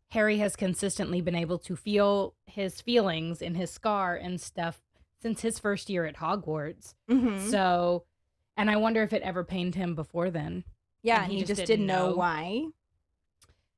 [0.09, 4.81] Harry has consistently been able to feel his feelings in his scar and stuff
[5.21, 6.93] since his first year at Hogwarts.
[7.09, 7.49] Mhm.
[7.49, 8.05] So,
[8.57, 10.63] and I wonder if it ever pained him before then.
[11.01, 12.15] yeah, and he he, just just, didn't didn't know know.
[12.15, 12.65] why.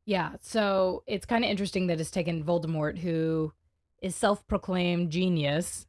[0.06, 0.34] Yeah.
[0.42, 3.54] So it's kind of interesting that it's taken Voldemort, who
[4.02, 5.88] is self proclaimed genius,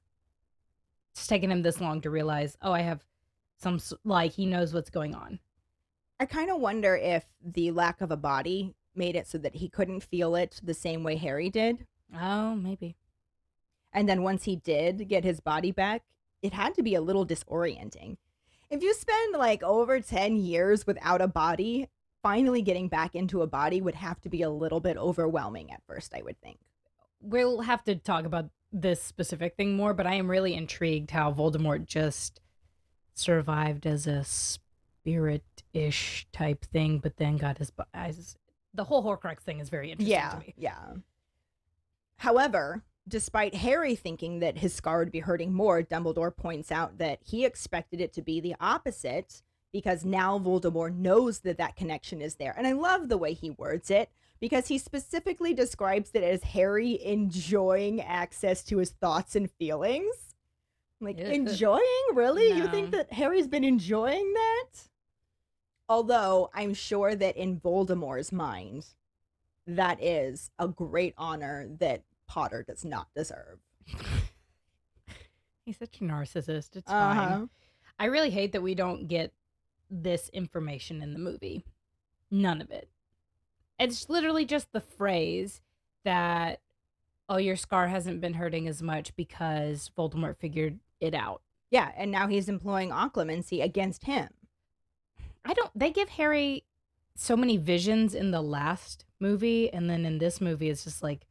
[1.12, 3.04] it's taken him this long to realize, oh, I have
[3.58, 5.38] some, like, he knows what's going on.
[6.20, 9.68] I kind of wonder if the lack of a body made it so that he
[9.68, 11.86] couldn't feel it the same way Harry did.
[12.18, 12.96] Oh, maybe.
[13.92, 16.02] And then once he did get his body back,
[16.42, 18.16] it had to be a little disorienting.
[18.70, 21.88] If you spend like over 10 years without a body,
[22.22, 25.82] finally getting back into a body would have to be a little bit overwhelming at
[25.86, 26.58] first, I would think.
[27.22, 31.32] We'll have to talk about this specific thing more, but I am really intrigued how
[31.32, 32.40] Voldemort just
[33.14, 37.72] survived as a spirit ish type thing, but then got his.
[37.94, 38.36] eyes.
[38.74, 40.54] The whole Horcrux thing is very interesting yeah, to me.
[40.56, 40.92] yeah.
[42.16, 47.18] However, despite Harry thinking that his scar would be hurting more, Dumbledore points out that
[47.24, 52.36] he expected it to be the opposite because now Voldemort knows that that connection is
[52.36, 52.54] there.
[52.56, 54.10] And I love the way he words it
[54.42, 60.34] because he specifically describes it as Harry enjoying access to his thoughts and feelings.
[61.00, 61.82] Like, enjoying?
[62.12, 62.48] Really?
[62.48, 64.66] You think that Harry's been enjoying that?
[65.88, 68.84] Although I'm sure that in Voldemort's mind,
[69.68, 73.60] that is a great honor that Potter does not deserve.
[75.64, 76.74] He's such a narcissist.
[76.74, 77.14] It's Uh-huh.
[77.14, 77.50] fine.
[78.00, 79.32] I really hate that we don't get
[79.88, 81.64] this information in the movie.
[82.28, 82.88] None of it.
[83.82, 85.60] It's literally just the phrase
[86.04, 86.60] that,
[87.28, 91.42] oh, your scar hasn't been hurting as much because Voldemort figured it out.
[91.70, 94.28] Yeah, and now he's employing occlumency against him.
[95.44, 96.64] I don't, they give Harry
[97.16, 101.26] so many visions in the last movie, and then in this movie, it's just like,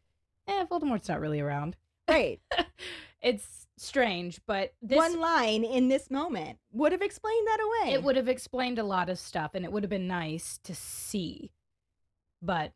[0.48, 1.78] eh, Voldemort's not really around.
[2.10, 2.42] Right.
[3.22, 7.94] it's strange, but this One line in this moment would have explained that away.
[7.94, 10.76] it would have explained a lot of stuff and it would have been nice to
[10.76, 11.52] see.
[12.42, 12.74] But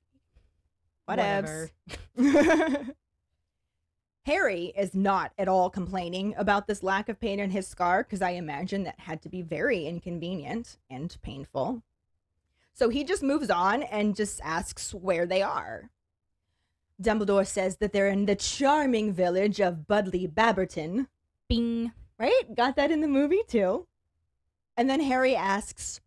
[1.06, 1.70] whatever.
[4.26, 8.24] Harry is not at all complaining about this lack of pain in his scar because
[8.24, 11.84] I imagine that had to be very inconvenient and painful.
[12.74, 15.92] So he just moves on and just asks where they are.
[17.02, 21.08] Dumbledore says that they're in the charming village of Budleigh Babberton,
[21.48, 21.92] Bing.
[22.18, 22.56] right?
[22.56, 23.86] Got that in the movie too.
[24.76, 26.02] And then Harry asks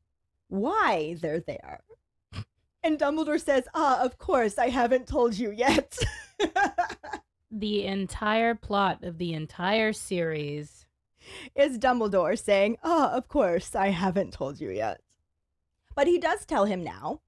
[0.48, 1.80] why they're there.
[2.82, 5.98] And Dumbledore says, Ah, of course, I haven't told you yet.
[7.50, 10.86] The entire plot of the entire series.
[11.54, 15.00] is Dumbledore saying, Ah, of course, I haven't told you yet.
[15.94, 17.20] But he does tell him now.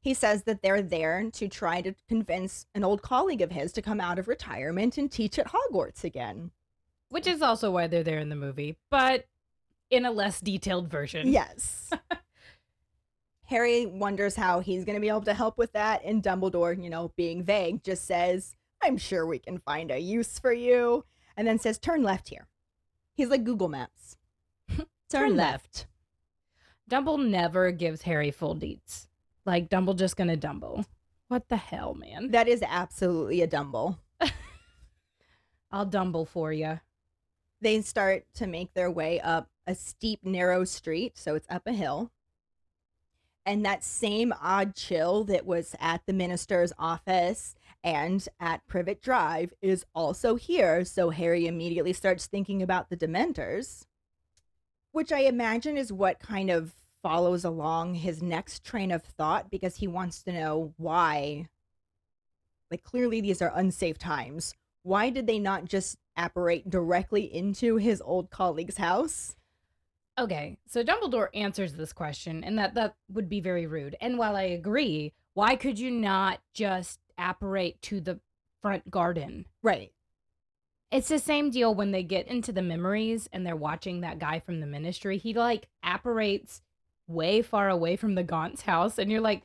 [0.00, 3.82] He says that they're there to try to convince an old colleague of his to
[3.82, 6.50] come out of retirement and teach at Hogwarts again.
[7.10, 9.26] Which is also why they're there in the movie, but
[9.90, 11.30] in a less detailed version.
[11.30, 11.90] Yes.
[13.52, 16.02] Harry wonders how he's going to be able to help with that.
[16.06, 20.38] And Dumbledore, you know, being vague, just says, I'm sure we can find a use
[20.38, 21.04] for you.
[21.36, 22.48] And then says, turn left here.
[23.14, 24.16] He's like Google Maps.
[24.70, 25.86] turn, Turn left.
[26.88, 29.08] Dumble never gives Harry full deets.
[29.44, 30.86] Like Dumble just gonna dumble.
[31.28, 32.30] What the hell, man?
[32.30, 33.98] That is absolutely a Dumble.
[35.70, 36.80] I'll dumble for you.
[37.60, 41.18] They start to make their way up a steep, narrow street.
[41.18, 42.12] So it's up a hill.
[43.44, 49.52] And that same odd chill that was at the minister's office and at Privet Drive
[49.60, 50.84] is also here.
[50.84, 53.86] So Harry immediately starts thinking about the Dementors,
[54.92, 59.76] which I imagine is what kind of follows along his next train of thought because
[59.76, 61.48] he wants to know why.
[62.70, 64.54] Like, clearly, these are unsafe times.
[64.84, 69.34] Why did they not just apparate directly into his old colleague's house?
[70.18, 73.96] Okay, so Dumbledore answers this question, and that that would be very rude.
[74.00, 78.20] And while I agree, why could you not just apparate to the
[78.60, 79.46] front garden?
[79.62, 79.92] Right.
[80.90, 84.40] It's the same deal when they get into the memories and they're watching that guy
[84.40, 85.16] from the ministry.
[85.16, 86.60] He like apparates
[87.06, 89.42] way far away from the Gaunt's house, and you're like,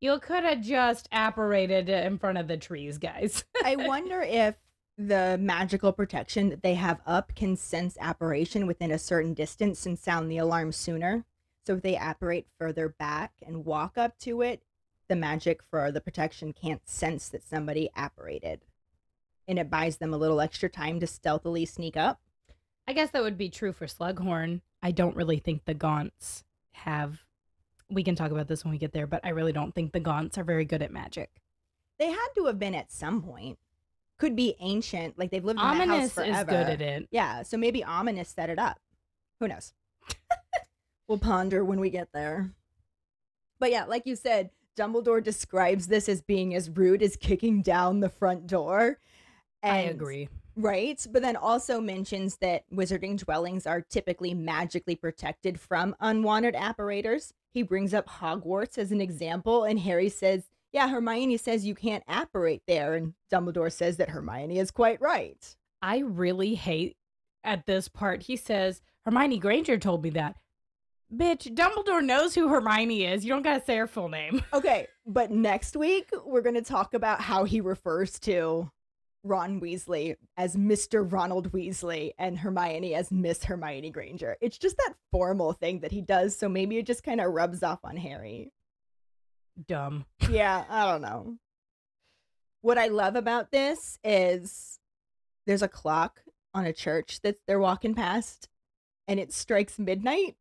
[0.00, 3.44] you could have just apparated in front of the trees, guys.
[3.62, 4.54] I wonder if
[4.98, 9.96] the magical protection that they have up can sense apparition within a certain distance and
[9.96, 11.24] sound the alarm sooner.
[11.64, 14.62] So if they apparate further back and walk up to it,
[15.08, 18.64] the magic for the protection can't sense that somebody apparated.
[19.46, 22.20] And it buys them a little extra time to stealthily sneak up.
[22.86, 24.62] I guess that would be true for Slughorn.
[24.82, 27.20] I don't really think the Gaunts have.
[27.88, 30.00] We can talk about this when we get there, but I really don't think the
[30.00, 31.30] Gaunts are very good at magic.
[31.98, 33.58] They had to have been at some point.
[34.18, 36.38] Could be ancient, like they've lived in that house Ominous forever.
[36.38, 37.08] is good at it.
[37.10, 38.78] Yeah, so maybe Ominous set it up.
[39.40, 39.72] Who knows?
[41.08, 42.50] we'll ponder when we get there.
[43.60, 48.00] But yeah, like you said, Dumbledore describes this as being as rude as kicking down
[48.00, 48.98] the front door.
[49.62, 50.28] I agree.
[50.56, 51.04] Right.
[51.10, 57.32] But then also mentions that wizarding dwellings are typically magically protected from unwanted apparators.
[57.52, 60.48] He brings up Hogwarts as an example, and Harry says,
[60.78, 62.94] Yeah, Hermione says you can't apparate there.
[62.94, 65.56] And Dumbledore says that Hermione is quite right.
[65.82, 66.96] I really hate
[67.42, 68.22] at this part.
[68.22, 70.36] He says, Hermione Granger told me that.
[71.12, 73.24] Bitch, Dumbledore knows who Hermione is.
[73.24, 74.40] You don't gotta say her full name.
[74.52, 78.70] Okay, but next week we're going to talk about how he refers to
[79.24, 81.12] Ron Weasley as Mr.
[81.12, 84.36] Ronald Weasley and Hermione as Miss Hermione Granger.
[84.40, 87.64] It's just that formal thing that he does, so maybe it just kind of rubs
[87.64, 88.52] off on Harry.
[89.66, 90.04] Dumb.
[90.30, 91.36] Yeah, I don't know.
[92.60, 94.78] What I love about this is
[95.46, 96.20] there's a clock
[96.52, 98.48] on a church that they're walking past
[99.06, 100.36] and it strikes midnight,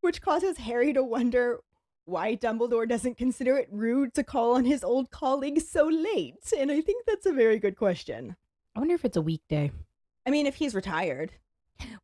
[0.00, 1.60] which causes Harry to wonder
[2.04, 6.52] why Dumbledore doesn't consider it rude to call on his old colleague so late.
[6.56, 8.36] And I think that's a very good question.
[8.76, 9.72] I wonder if it's a weekday.
[10.26, 11.32] I mean, if he's retired.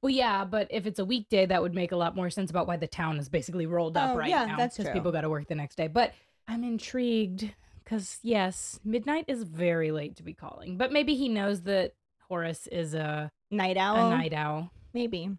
[0.02, 2.66] Well, yeah, but if it's a weekday, that would make a lot more sense about
[2.66, 4.56] why the town is basically rolled up Oh, right yeah, now.
[4.56, 5.88] that's Because people got to work the next day.
[5.88, 6.12] But
[6.48, 7.52] I'm intrigued
[7.84, 10.76] because, yes, midnight is very late to be calling.
[10.78, 11.92] But maybe he knows that
[12.28, 14.10] Horace is a Night owl.
[14.12, 14.70] a night owl.
[14.94, 15.30] Maybe.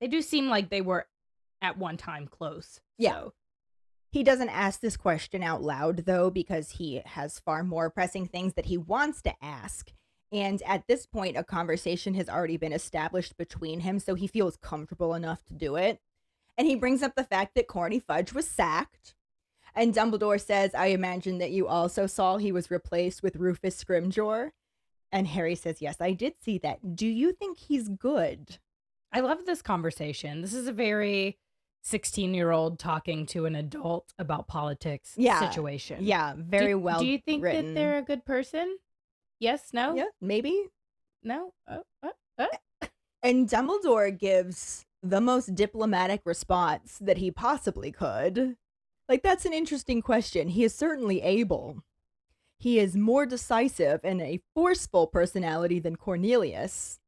[0.00, 1.06] They do seem like they were
[1.62, 2.80] at one time close.
[2.98, 3.12] Yeah.
[3.12, 3.32] so-
[4.12, 8.54] He doesn't ask this question out loud, though, because he has far more pressing things
[8.54, 9.92] that he wants to ask.
[10.30, 14.56] And at this point, a conversation has already been established between him, so he feels
[14.56, 16.00] comfortable enough to do it.
[16.56, 19.14] And he brings up the fact that Corny Fudge was sacked.
[19.74, 24.50] And Dumbledore says, I imagine that you also saw he was replaced with Rufus Scrimgeour.
[25.12, 26.96] And Harry says, Yes, I did see that.
[26.96, 28.58] Do you think he's good?
[29.12, 30.42] I love this conversation.
[30.42, 31.38] This is a very
[31.82, 35.48] 16 year old talking to an adult about politics Yeah.
[35.48, 36.04] situation.
[36.04, 36.98] Yeah, very do, well.
[36.98, 37.68] Do you think written.
[37.68, 38.76] that they're a good person?
[39.40, 40.68] Yes, no, Yeah, maybe.
[41.22, 41.52] no.
[41.68, 42.48] Oh, oh, oh.
[43.22, 48.56] And Dumbledore gives the most diplomatic response that he possibly could.
[49.08, 50.48] Like, that's an interesting question.
[50.48, 51.82] He is certainly able.
[52.58, 56.98] He is more decisive and a forceful personality than Cornelius.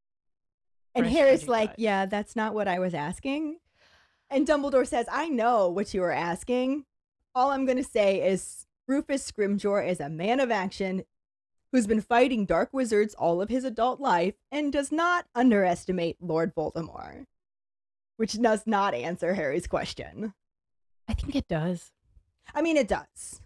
[0.95, 1.73] And Fresh Harry's like.
[1.77, 3.59] Yeah, that's not what I was asking.
[4.31, 6.85] And Dumbledore says, I know what you were asking.
[7.35, 11.03] All I'm going to say is Rufus Scrimgeour is a man of action
[11.73, 16.55] who's been fighting dark wizards all of his adult life and does not underestimate Lord
[16.55, 17.27] Voldemort.
[18.17, 20.35] Which does not answer Harry's question.
[21.09, 21.91] I think it does.
[22.55, 23.41] I mean, it does.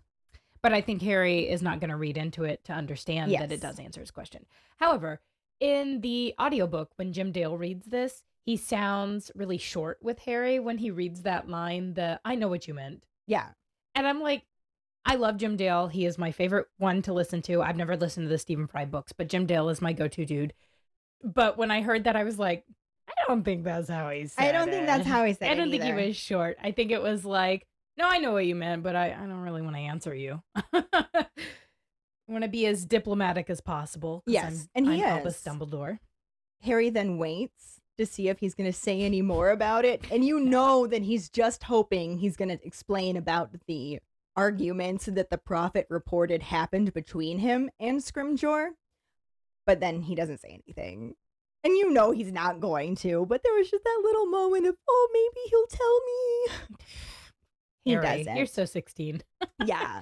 [0.63, 3.61] But I think Harry is not going to read into it to understand that it
[3.61, 4.47] does answer his question.
[4.79, 5.21] However,
[5.61, 10.79] in the audiobook, when Jim Dale reads this, he sounds really short with Harry when
[10.79, 13.05] he reads that line, the I know what you meant.
[13.27, 13.49] Yeah.
[13.95, 14.43] And I'm like,
[15.07, 15.89] I love Jim Dale.
[15.89, 17.63] He is my favorite one to listen to.
[17.63, 20.25] I've never listened to the Stephen Fry books, but Jim Dale is my go to
[20.25, 20.55] dude.
[21.23, 22.65] But when I heard that, I was like,
[23.09, 24.49] I don't think that's how he said it.
[24.49, 25.53] I don't think that's how he said it.
[25.53, 25.99] I don't think either.
[25.99, 26.57] he was short.
[26.63, 29.43] I think it was like, no, I know what you meant, but I, I don't
[29.43, 30.43] really want to answer you.
[30.55, 34.23] I want to be as diplomatic as possible.
[34.27, 35.43] Yes, I'm, and he I'm Albus is.
[35.43, 35.99] Dumbledore.
[36.63, 40.03] Harry then waits to see if he's going to say any more about it.
[40.11, 44.01] And you know that he's just hoping he's going to explain about the
[44.37, 48.71] arguments that the prophet reported happened between him and Scrimgeour.
[49.67, 51.15] But then he doesn't say anything.
[51.63, 54.77] And you know he's not going to, but there was just that little moment of,
[54.89, 56.77] oh, maybe he'll tell me.
[57.85, 58.37] He Harry, doesn't.
[58.37, 59.23] You're so 16.
[59.67, 60.01] yeah.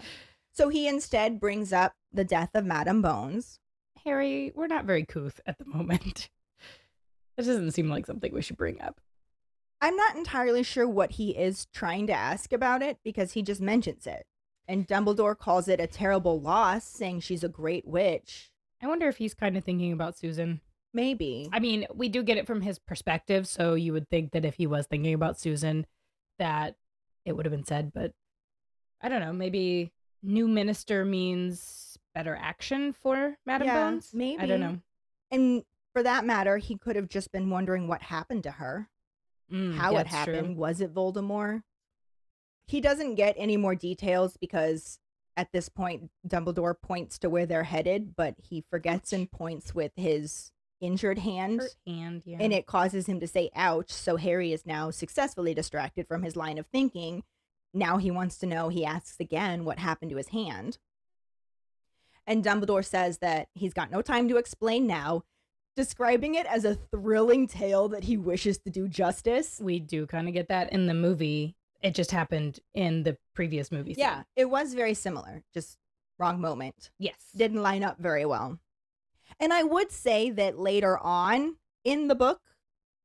[0.52, 3.58] So he instead brings up the death of Madame Bones.
[4.04, 6.28] Harry, we're not very couth at the moment.
[7.38, 9.00] This doesn't seem like something we should bring up.
[9.82, 13.60] I'm not entirely sure what he is trying to ask about it because he just
[13.60, 14.26] mentions it.
[14.68, 18.52] And Dumbledore calls it a terrible loss, saying she's a great witch.
[18.80, 20.60] I wonder if he's kind of thinking about Susan.
[20.94, 21.48] Maybe.
[21.52, 24.54] I mean, we do get it from his perspective, so you would think that if
[24.54, 25.86] he was thinking about Susan,
[26.38, 26.76] that
[27.24, 28.12] it would have been said, but
[29.00, 29.32] I don't know.
[29.32, 34.10] Maybe new minister means better action for Madame Yeah, Bones.
[34.14, 34.40] Maybe.
[34.40, 34.78] I don't know.
[35.32, 38.88] And for that matter, he could have just been wondering what happened to her,
[39.52, 40.34] Mm, how it that's true.
[40.34, 40.56] happened.
[40.56, 41.62] Was it Voldemort?
[42.66, 44.98] He doesn't get any more details because
[45.36, 49.92] at this point, Dumbledore points to where they're headed, but he forgets and points with
[49.96, 51.60] his injured hand.
[51.60, 52.38] Her hand, yeah.
[52.40, 56.34] and it causes him to say ouch so harry is now successfully distracted from his
[56.34, 57.22] line of thinking
[57.72, 60.78] now he wants to know he asks again what happened to his hand
[62.26, 65.22] and dumbledore says that he's got no time to explain now
[65.76, 70.28] describing it as a thrilling tale that he wishes to do justice we do kind
[70.28, 71.56] of get that in the movie.
[71.82, 73.94] It just happened in the previous movie.
[73.94, 74.02] scene.
[74.04, 75.78] yeah it was very similar just
[76.18, 77.16] wrong moment Yes.
[77.34, 78.58] didn't line up very well.
[79.40, 82.40] And I would say that later on in the book,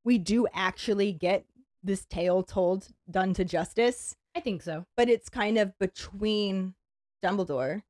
[0.04, 1.46] we do actually get
[1.84, 4.86] this tale told done to justice, I think so.
[4.98, 6.76] but it's kind of between
[7.24, 7.84] Dumbledore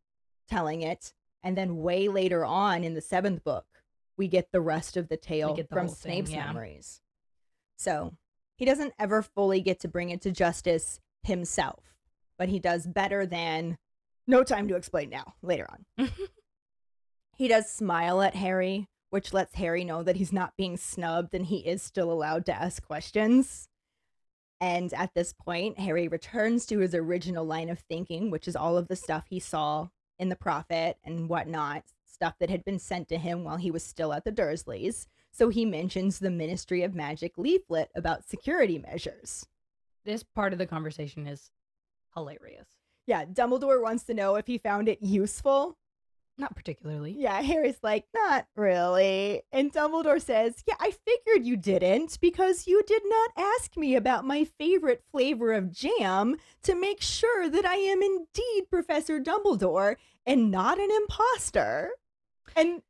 [0.47, 1.13] telling it
[1.43, 3.65] and then way later on in the seventh book,
[4.17, 6.45] we get the rest of the tale the from whole thing, Snape's yeah.
[6.45, 7.01] memories.
[7.77, 8.13] So
[8.55, 11.83] he doesn't ever fully get to bring it to justice himself,
[12.37, 13.77] but he does better than
[14.25, 16.09] no time to explain now later on.
[17.37, 21.45] He does smile at Harry, which lets Harry know that he's not being snubbed and
[21.45, 23.69] he is still allowed to ask questions.
[24.59, 28.75] And at this point, Harry returns to his original line of thinking, which is all
[28.75, 31.83] of the stuff he saw in the Prophet and whatnot,
[32.17, 35.07] stuff that had been sent to him while he was still at the Dursleys.
[35.31, 39.45] So he mentions the Ministry of Magic leaflet about security measures.
[40.03, 41.51] this part of the conversation is
[42.15, 42.65] hilarious.
[43.05, 45.77] Yeah, Dumbledore wants to know if he found it useful.
[46.39, 47.11] Not particularly.
[47.17, 49.41] Yeah, Harry's like, not really.
[49.51, 54.25] And Dumbledore says, Yeah, I figured you didn't because you did not ask me about
[54.25, 59.95] my favorite flavor of jam to make sure that I am indeed Professor Dumbledore
[60.25, 61.91] and not an imposter.
[62.57, 62.81] And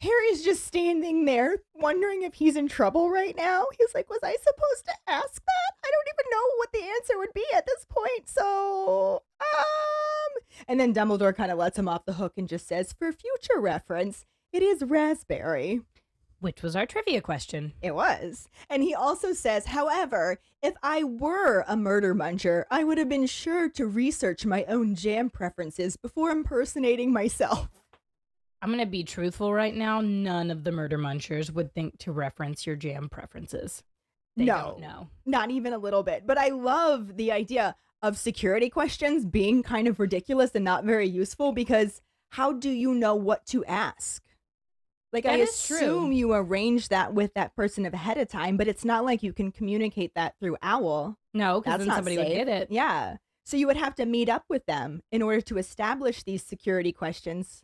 [0.00, 3.66] Harry's just standing there wondering if he's in trouble right now.
[3.78, 5.74] He's like, Was I supposed to ask that?
[5.84, 8.28] I don't even know what the answer would be at this point.
[8.28, 10.42] So, um.
[10.66, 13.60] And then Dumbledore kind of lets him off the hook and just says, For future
[13.60, 15.82] reference, it is raspberry.
[16.40, 17.72] Which was our trivia question.
[17.80, 18.48] It was.
[18.68, 23.26] And he also says, however, if I were a murder muncher, I would have been
[23.26, 27.68] sure to research my own jam preferences before impersonating myself.
[28.64, 30.00] I'm going to be truthful right now.
[30.00, 33.82] None of the murder munchers would think to reference your jam preferences.
[34.38, 34.78] They No.
[35.30, 36.26] don't even a little bit.
[36.26, 41.06] But I love the idea of security questions being kind of ridiculous and not very
[41.06, 42.00] useful because
[42.30, 44.22] how do you know what to ask?
[45.12, 45.76] Like I That true.
[45.76, 49.34] assume you arrange that with that person ahead of time, but it's not like you
[49.34, 51.18] can communicate that through OWL.
[51.34, 52.70] No, because then not somebody would get it.
[52.70, 53.18] Yeah.
[53.44, 56.92] So you would have to meet up with them in order to establish these security
[56.92, 57.62] questions.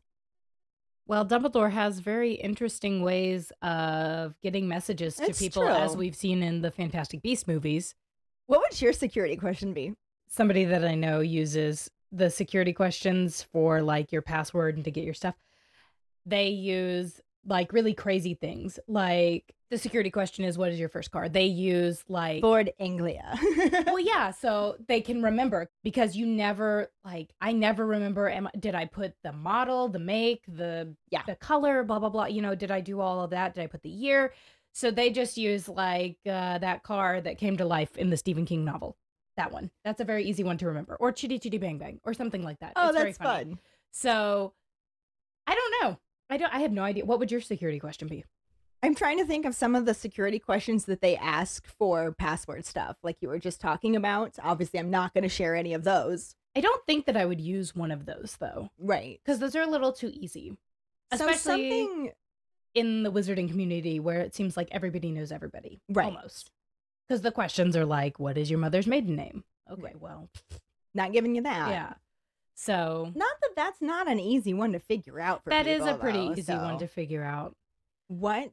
[1.11, 5.99] Well, Dumbledore has very interesting ways of getting messages to people, as true.
[5.99, 7.97] we've seen in the Fantastic Beast movies.
[8.47, 9.95] What would your security question be?
[10.29, 15.03] Somebody that I know uses the security questions for like your password and to get
[15.03, 15.35] your stuff.
[16.27, 18.79] They use like really crazy things.
[18.89, 23.39] Like the security question is, "What is your first car?" They use like Ford Anglia.
[23.87, 28.51] well yeah so they can remember because you never like i never remember am I,
[28.59, 31.23] did i put the model the make the Yeah.
[31.27, 33.67] the color blah blah blah you know did i do all of that did i
[33.67, 34.33] put the year
[34.73, 38.45] so they just use like uh, that car that came to life in the stephen
[38.47, 38.97] king novel
[39.37, 42.13] that one that's a very easy one to remember or chitty chitty bang bang or
[42.15, 43.59] something like that oh, It's very that's fun.
[43.93, 44.53] so
[45.47, 45.99] i don't know
[46.31, 48.25] i don't i have no idea what would your security question be
[48.83, 52.65] I'm trying to think of some of the security questions that they ask for password
[52.65, 54.39] stuff, like you were just talking about.
[54.43, 56.35] Obviously, I'm not going to share any of those.
[56.57, 59.21] i don't think that i would use one of those though Right.
[59.23, 60.57] because those are a little too easy
[61.15, 62.13] So especially something
[62.75, 66.07] in the wizarding community where it seems like everybody knows everybody Right.
[66.07, 66.51] almost
[67.07, 70.01] because the questions are like what is your mother's maiden name okay Right.
[70.01, 70.31] well
[70.95, 71.69] not giving you that.
[71.69, 71.93] yeah
[72.63, 75.85] so Not that that's not an easy one to figure out for that is a
[75.87, 77.55] people, pretty though, easy one to figure out
[78.09, 78.53] What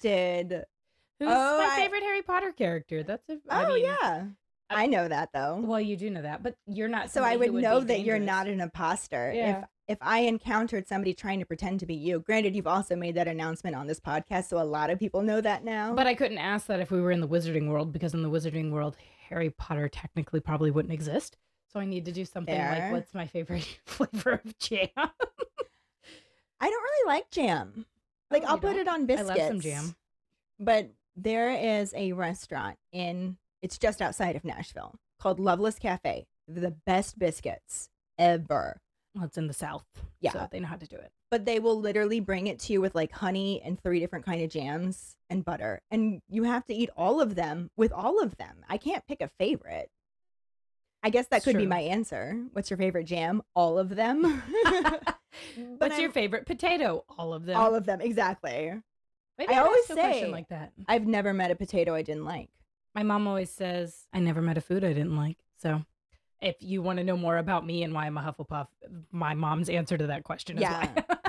[0.00, 0.64] did
[1.18, 4.24] who's Oh, my I- favorite harry potter character that's a I Oh mean, yeah.
[4.68, 5.56] I know that though.
[5.62, 8.18] well you do know that but you're not so I somebody would know that you're
[8.18, 9.58] not an imposter Yeah.
[9.60, 12.18] if if I encountered somebody trying to pretend to be you.
[12.18, 15.40] Granted, you've also made that announcement on this podcast, so a lot of people know
[15.40, 15.94] that now.
[15.94, 18.28] but i couldn't ask that if we were in the wizarding world because in the
[18.30, 18.96] wizarding world
[19.28, 21.36] harry potter technically probably wouldn't exist
[21.76, 24.88] so i need to do something like what's my favorite flavor of jam
[26.58, 27.84] I don't really like jam.
[28.30, 28.78] Like Oh, I'll put don't?
[28.80, 29.30] it on biscuits.
[29.30, 29.94] I love some jam.
[30.58, 36.26] But there is a restaurant in it's just outside of Nashville called Loveless Cafe.
[36.48, 38.80] The best biscuits ever.
[39.14, 39.84] well it's in the south
[40.20, 40.32] Yeah.
[40.32, 42.80] so they know how to do it But they will literally bring it to you
[42.80, 45.82] with like honey and three different kind of jams and butter.
[45.90, 48.64] And you have to eat all of them with all of them.
[48.66, 49.90] I can't pick a favorite.
[51.06, 52.36] I guess that It's could be my answer.
[52.52, 53.40] What's your favorite jam?
[53.54, 54.24] All of them.
[55.78, 57.04] What's your I'm- favorite potato?
[57.16, 57.56] All of them.
[57.56, 58.72] all of them, exactly.
[59.38, 60.72] Maybe I always say- like that.
[60.88, 62.48] I've never met a potato I didn't like.
[62.92, 65.84] My mom always says, "I never met a food I didn't like." So,
[66.42, 68.66] if you want to know more about me and why I'm a Hufflepuff,
[69.12, 70.88] my mom's answer to that question is Yeah.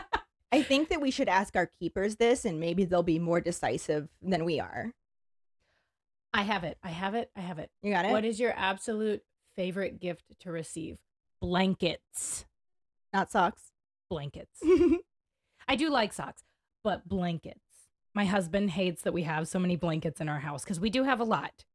[0.51, 4.09] I think that we should ask our keepers this and maybe they'll be more decisive
[4.23, 4.91] than we are.
[6.33, 6.79] I have it.
[6.81, 7.29] I have it.
[7.35, 7.69] I have it.
[7.83, 8.11] You got it?
[8.11, 9.21] What is your absolute
[9.57, 10.97] favorite gift to receive?
[11.41, 12.45] Blankets.
[13.11, 13.71] Not socks.
[14.09, 14.61] Blankets.
[15.67, 16.43] I do like socks,
[16.83, 17.59] but blankets.
[18.13, 21.03] My husband hates that we have so many blankets in our house because we do
[21.03, 21.65] have a lot.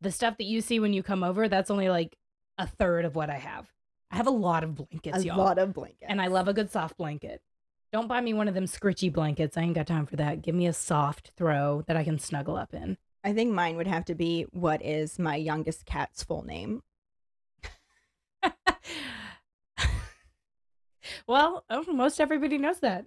[0.00, 2.16] The stuff that you see when you come over, that's only like
[2.58, 3.66] a third of what I have.
[4.10, 5.36] I have a lot of blankets, a y'all.
[5.36, 6.04] A lot of blankets.
[6.08, 7.42] and I love a good soft blanket.
[7.92, 9.56] Don't buy me one of them scritchy blankets.
[9.56, 10.42] I ain't got time for that.
[10.42, 12.96] Give me a soft throw that I can snuggle up in.
[13.22, 16.82] I think mine would have to be what is my youngest cat's full name?
[21.26, 23.06] Well, oh, most everybody knows that.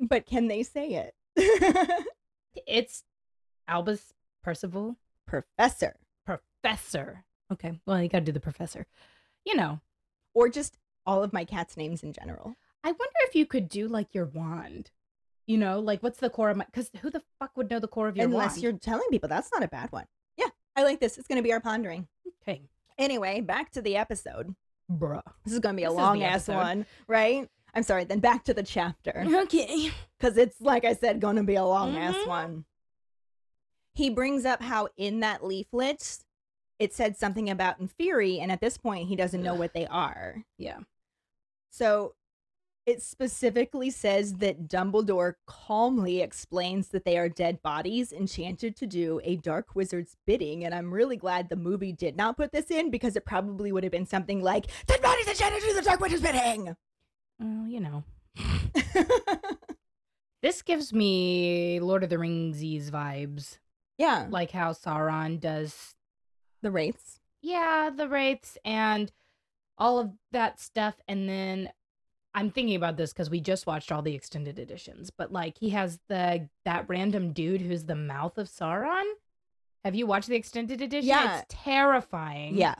[0.00, 1.14] But can they say it?
[2.66, 3.04] It's
[3.68, 4.96] Albus Percival
[5.26, 5.96] Professor.
[6.26, 7.24] Professor.
[7.52, 8.86] Okay, well, you got to do the professor.
[9.44, 9.80] You know,
[10.34, 12.56] Or just all of my cat's names in general.
[12.84, 14.90] I wonder if you could do like your wand.
[15.46, 16.64] You know, like what's the core of my?
[16.66, 18.62] Because who the fuck would know the core of your Unless wand?
[18.62, 20.04] you're telling people that's not a bad one.
[20.36, 21.16] Yeah, I like this.
[21.16, 22.08] It's going to be our pondering.
[22.42, 22.62] okay,
[22.98, 24.54] Anyway, back to the episode.
[24.90, 25.22] Bruh.
[25.44, 27.48] This is going to be a This long ass one, right?
[27.74, 28.04] I'm sorry.
[28.04, 29.24] Then back to the chapter.
[29.26, 29.90] Okay.
[30.18, 32.26] because it's like I said, going to be a long ass Mhm.
[32.26, 32.64] one.
[33.94, 36.18] He brings up how in that leaflet
[36.78, 40.44] it said something about Inferi, and at this point he doesn't know what they are.
[40.56, 40.78] Yeah.
[41.70, 42.14] So
[42.88, 49.20] It specifically says that Dumbledore calmly explains that they are dead bodies enchanted to do
[49.24, 50.64] a dark wizard's bidding.
[50.64, 53.82] And I'm really glad the movie did not put this in because it probably would
[53.84, 56.74] have been something like, Dead bodies enchanted to do the dark wizard's bidding.
[57.38, 58.04] Well, you know.
[60.40, 63.58] This gives me Lord of the Ringsies vibes,
[63.98, 64.28] yeah.
[64.30, 65.94] like how Sauron does,
[66.62, 67.20] The wraiths.
[67.42, 69.12] yeah, the wraiths and
[69.76, 70.94] all of that stuff.
[71.08, 71.70] And then
[72.38, 75.70] I'm thinking about this because we just watched all the extended editions, but like he
[75.70, 79.02] has the that random dude who's the mouth of Sauron.
[79.84, 81.08] Have you watched the extended edition?
[81.08, 81.38] Yeah.
[81.38, 82.56] It's terrifying.
[82.56, 82.76] Yeah.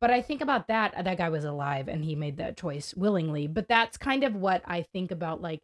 [0.00, 1.04] But I think about that.
[1.04, 3.46] That guy was alive and he made that choice willingly.
[3.46, 5.40] But that's kind of what I think about.
[5.40, 5.60] Like,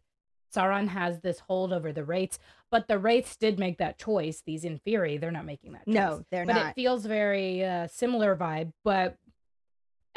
[0.55, 2.39] Sauron has this hold over the Wraiths,
[2.71, 4.41] but the Wraiths did make that choice.
[4.45, 5.95] These Inferi, they're not making that choice.
[5.95, 6.69] No, they're but not.
[6.69, 8.71] it feels very uh, similar vibe.
[8.85, 9.17] But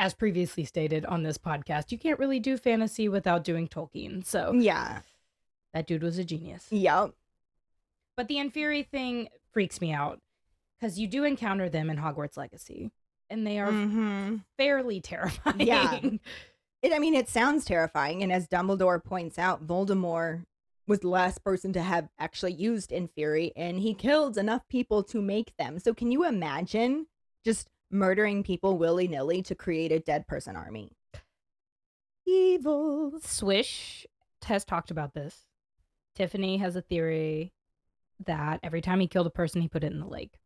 [0.01, 4.25] as previously stated on this podcast, you can't really do fantasy without doing Tolkien.
[4.25, 5.01] So yeah.
[5.75, 6.67] that dude was a genius.
[6.71, 7.13] Yep.
[8.17, 10.19] But the Inferi thing freaks me out
[10.81, 12.91] because you do encounter them in Hogwarts Legacy,
[13.29, 15.61] and they are hmm fairly terrifying.
[15.61, 16.01] Yeah.
[16.83, 18.23] It, I mean, it sounds terrifying.
[18.23, 20.47] And as Dumbledore points out, Voldemort
[20.87, 25.21] was the last person to have actually used Inferi, and he killed enough people to
[25.21, 25.79] make them.
[25.79, 27.07] So, can you imagine
[27.45, 30.93] just murdering people willy nilly to create a dead person army?
[32.27, 33.13] Evil.
[33.23, 34.07] Swish
[34.45, 35.47] has talked about this.
[36.15, 37.53] Tiffany has a theory
[38.27, 40.39] that every time he killed a person, he put it in the lake.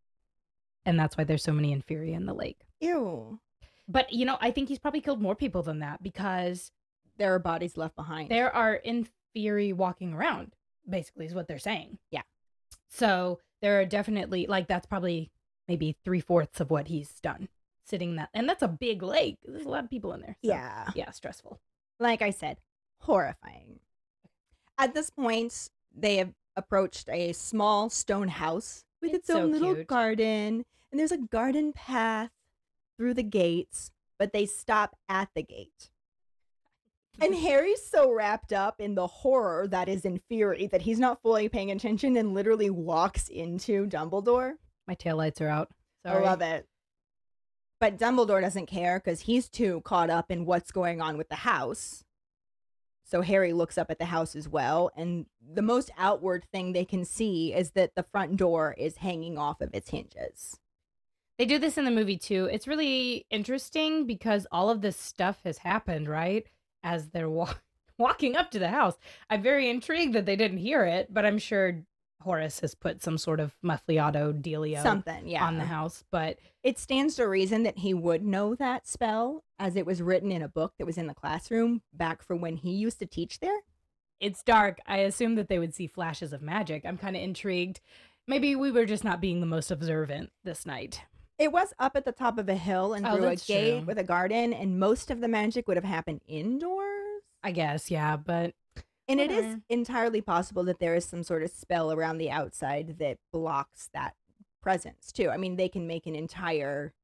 [0.87, 2.61] And that's why there's so many Inferi in the lake.
[2.81, 3.41] Ew.
[3.89, 6.71] But, you know, I think he's probably killed more people than that because
[7.17, 8.31] There are bodies left behind.
[8.31, 10.55] there are Inferi walking around,
[10.89, 11.99] basically, is what they're saying.
[12.11, 12.23] Yeah.
[12.89, 15.31] So there are definitely, like, that's probably
[15.69, 17.49] maybe three fourths of what he's done
[17.87, 18.31] sitting that.
[18.33, 19.37] And that's a big lake.
[19.45, 20.37] There's a lot of people in there.
[20.43, 20.91] So, Yeah.
[20.95, 21.61] Yeah, stressful.
[22.01, 22.57] like I said,
[23.01, 23.81] horrifying.
[24.79, 29.53] At this point, they have approached a small stone house with its, It's so own
[29.53, 29.87] little cute.
[29.87, 32.31] garden, and there's a garden path
[32.97, 35.91] through the gates, but they stop at the gate.
[37.21, 41.49] And Harry's so wrapped up in the horror that is Inferi that he's not fully
[41.49, 44.55] paying attention and literally walks into Dumbledore.
[44.87, 45.71] My taillights are out.
[46.05, 46.25] Sorry.
[46.25, 46.67] I love it.
[47.81, 51.35] But Dumbledore doesn't care because he's too caught up in what's going on with the
[51.37, 52.05] house.
[53.05, 56.87] So Harry looks up at the house as well, and the most outward thing they
[56.87, 60.59] can see is that the front door is hanging off of its hinges.
[61.39, 62.49] They do this in the movie too.
[62.51, 66.47] It's really interesting because all of this stuff has happened, right?
[66.83, 67.55] As they're wa-
[67.99, 68.97] walking up to the house.
[69.29, 71.83] I'm very intrigued that they didn't hear it, but I'm sure
[72.23, 75.45] Horace has put some sort of muffliato dealio Something, yeah.
[75.45, 76.05] on the house.
[76.11, 80.33] But It stands to reason that he would know that spell as it was written
[80.33, 83.41] in a book that was in the classroom back for when he used to teach
[83.41, 83.61] there.
[84.21, 84.79] it's dark.
[84.87, 86.87] I assume that they would see flashes of magic.
[86.87, 87.81] I'm kind of intrigued.
[88.27, 91.03] Maybe we were just not being the most observant this night.
[91.37, 93.87] It was up at the top of a hill and Oh, through a gate true.
[93.87, 97.23] with a garden, and most of the magic would have happened indoors.
[97.43, 98.55] I guess, yeah, but
[99.07, 99.59] And it is mm-hmm.
[99.69, 104.15] entirely possible that there is some sort of spell around the outside that blocks that
[104.63, 105.29] presence too.
[105.29, 106.95] I mean, they can make an entire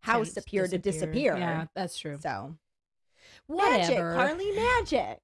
[0.00, 1.36] house appear to disappear.
[1.36, 2.18] Yeah, that's true.
[2.22, 2.54] So
[3.46, 4.14] Whatever.
[4.14, 5.20] magic, Karlee, magic.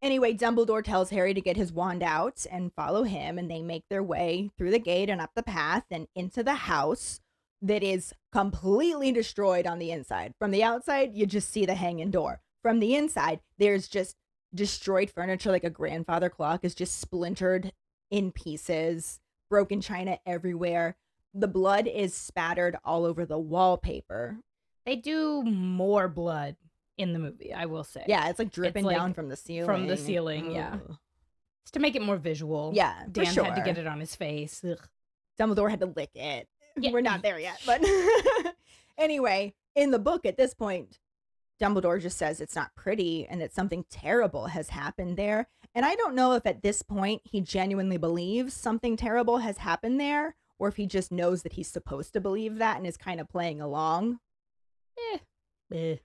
[0.00, 3.84] Anyway, Dumbledore tells Harry to get his wand out and follow him, and they make
[3.88, 7.20] their way through the gate and up the path and into the house
[7.60, 10.34] that is completely destroyed on the inside.
[10.38, 12.40] From the outside, you just see the hanging door.
[12.62, 14.14] From the inside, there's just
[14.54, 17.72] destroyed furniture like a grandfather clock is just splintered
[18.10, 19.20] in pieces,
[19.50, 20.96] broken china everywhere.
[21.34, 24.38] The blood is spattered all over the wallpaper.
[24.86, 26.56] They do more blood
[26.96, 28.04] in the movie, I will say.
[28.08, 29.66] Yeah, it's like dripping like down from the ceiling.
[29.66, 30.74] from the ceiling, yeah.
[30.74, 30.96] Ugh.
[31.64, 32.72] Just to make it more visual.
[32.74, 34.64] Yeah, Dan had to get it on his face.
[34.64, 34.78] Ugh.
[35.38, 36.48] Dumbledore had to lick it.
[36.76, 36.90] Yeah.
[36.92, 37.84] We're not there yet, but
[38.98, 40.98] anyway, in the book at this point,
[41.60, 45.48] Dumbledore just says it's not pretty and that something terrible has happened there.
[45.74, 50.00] And I don't know if at this point he genuinely believes something terrible has happened
[50.00, 53.20] there or if he just knows that he's supposed to believe that and is kind
[53.20, 54.18] of playing along.
[55.12, 55.18] Eh.
[55.72, 55.96] Eh.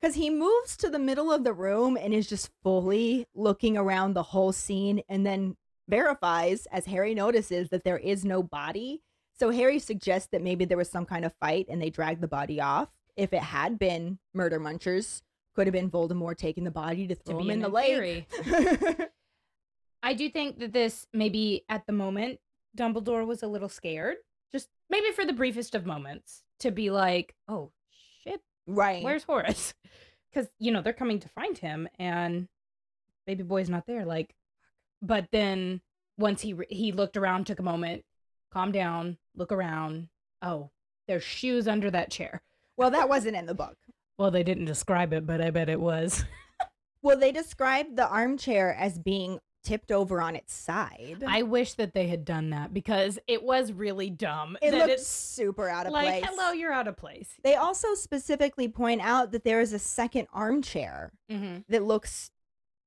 [0.00, 4.14] Because he moves to the middle of the room and is just fully looking around
[4.14, 5.56] the whole scene and then
[5.88, 9.02] verifies, as Harry notices, that there is no body.
[9.38, 12.28] So Harry suggests that maybe there was some kind of fight and they dragged the
[12.28, 12.88] body off.
[13.16, 15.22] If it had been murder munchers,
[15.54, 18.26] could have been Voldemort taking the body to To throw be him in the lake.
[20.02, 22.40] I do think that this maybe at the moment
[22.76, 24.16] Dumbledore was a little scared,
[24.52, 27.72] just maybe for the briefest of moments, to be like, "Oh
[28.24, 29.02] shit, right.
[29.02, 29.74] where's Horace?"
[30.32, 32.46] Because you know they're coming to find him, and
[33.26, 34.04] baby boy's not there.
[34.04, 34.32] Like,
[35.02, 35.80] but then
[36.18, 38.04] once he re- he looked around, took a moment,
[38.52, 40.08] calm down, look around.
[40.40, 40.70] Oh,
[41.08, 42.42] there's shoes under that chair.
[42.80, 43.76] Well, that wasn't in the book.
[44.18, 46.24] Well, they didn't describe it, but I bet it was.
[47.02, 51.24] Well, they described the armchair as being tipped over on its side.
[51.26, 54.58] I wish that they had done that because it was really dumb.
[54.60, 56.24] it that looked super out of like, place.
[56.26, 57.30] hello, you're out of place.
[57.42, 61.60] They also specifically point out that there is a second armchair Mm-hmm.
[61.70, 62.30] that looks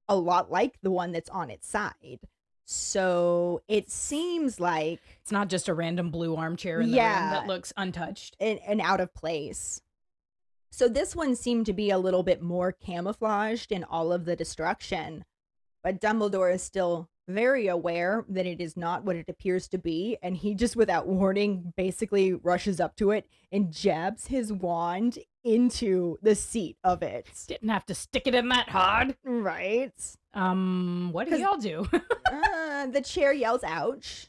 [0.08, 2.20] a lot like the one that's on its side.
[2.66, 7.22] So it seems like It's not just a random blue armchair in the Yeah.
[7.22, 8.36] room that looks untouched.
[8.40, 9.82] and, an out of place.
[10.70, 14.36] So this one seemed to be a little bit more camouflaged in all of the
[14.36, 15.24] destruction,
[15.84, 20.18] but Dumbledore is still very aware that it is not what it appears to be,
[20.22, 26.18] and he just without warning basically rushes up to it and jabs his wand into
[26.22, 27.28] the seat of it.
[27.48, 29.16] Didn't have to stick it in that hard.
[29.24, 29.94] Right?
[30.34, 31.88] Um, what do y'all do?
[32.26, 34.28] Uh, the chair yells, ouch.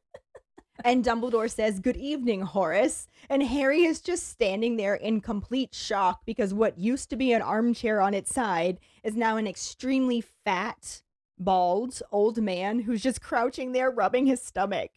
[0.84, 3.06] and Dumbledore says, Good evening, Horace.
[3.30, 7.40] And Harry is just standing there in complete shock because what used to be an
[7.40, 11.00] armchair on its side is now an extremely fat,
[11.38, 14.90] bald old man who's just crouching there rubbing his stomach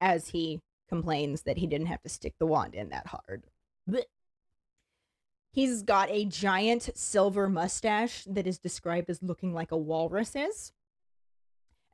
[0.00, 3.44] as he complains that he didn't have to stick the wand in that hard.
[5.54, 10.72] He's got a giant silver mustache that is described as looking like a walrus's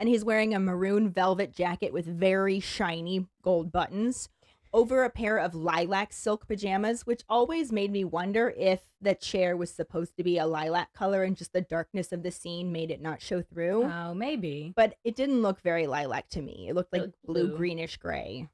[0.00, 4.30] and he's wearing a maroon velvet jacket with very shiny gold buttons
[4.72, 9.56] over a pair of lilac silk pajamas, which always made me wonder if the chair
[9.56, 12.90] was supposed to be a lilac color and just the darkness of the scene made
[12.90, 13.84] it not show through.
[13.84, 14.72] oh, maybe.
[14.74, 16.66] but it didn't look very lilac to me.
[16.68, 17.56] It looked like looked blue, blue.
[17.56, 18.48] greenish gray.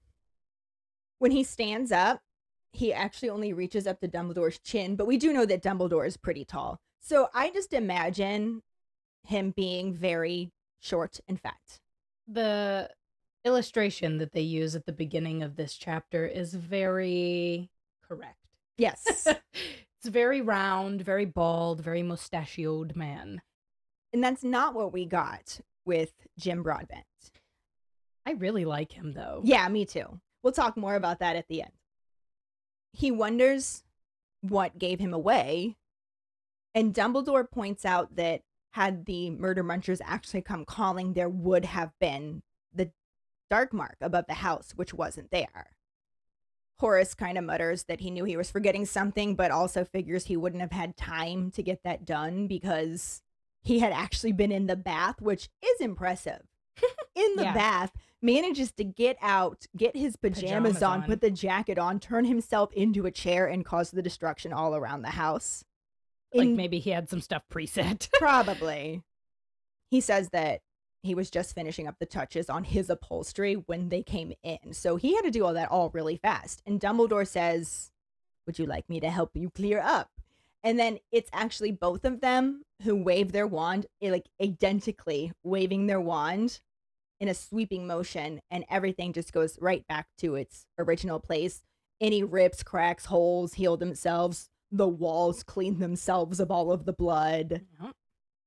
[1.18, 2.22] When he stands up,
[2.72, 6.16] he actually only reaches up to Dumbledore's chin, but we do know that Dumbledore is
[6.16, 6.80] pretty tall.
[7.00, 8.62] So I just imagine
[9.24, 11.80] him being very short and fat.
[12.26, 12.90] The
[13.44, 17.70] illustration that they use at the beginning of this chapter is very
[18.06, 18.38] correct.
[18.76, 19.26] Yes.
[19.54, 23.40] it's very round, very bald, very mustachioed man.
[24.12, 27.04] and that's not what we got with Jim Broadbent.
[28.26, 29.40] I really like him though.
[29.44, 30.20] Yeah, me too.
[30.42, 31.70] We'll talk more about that at the end.
[32.96, 33.84] He wonders
[34.40, 35.76] what gave him away,
[36.74, 38.40] and Dumbledore points out that
[38.70, 42.42] had the murder munchers actually come calling, there would have been
[42.74, 42.90] the
[43.50, 45.72] dark mark above the house, which wasn't there.
[46.78, 50.36] Horace kind of mutters that he knew he was forgetting something, but also figures he
[50.36, 53.20] wouldn't have had time to get that done because
[53.62, 56.42] he had actually been in the bath, which is impressive.
[57.14, 57.54] in the Yeah.
[57.54, 57.92] bath,
[58.22, 61.06] manages to get out, get his pajamas, Pajamas on, on.
[61.06, 65.02] put the jacket on, turn himself into a chair, and cause the destruction all around
[65.02, 65.64] the house.
[66.34, 68.08] Like maybe he had some stuff preset.
[68.18, 69.02] Probably.
[69.90, 70.60] He says that
[71.02, 74.72] he was just finishing up the touches on his upholstery when they came in.
[74.72, 76.62] So he had to do all that all really fast.
[76.66, 77.92] And Dumbledore says,
[78.46, 80.10] Would you like me to help you clear up?
[80.64, 85.86] And then it's actually both of them who wave their wand, eh, like identically waving
[85.86, 86.60] their wand
[87.20, 91.62] in a sweeping motion, and everything just goes right back to its original place.
[92.00, 94.48] Any rips, cracks, holes heal themselves.
[94.70, 97.62] The walls clean themselves of all of the blood.
[97.82, 97.92] Yep.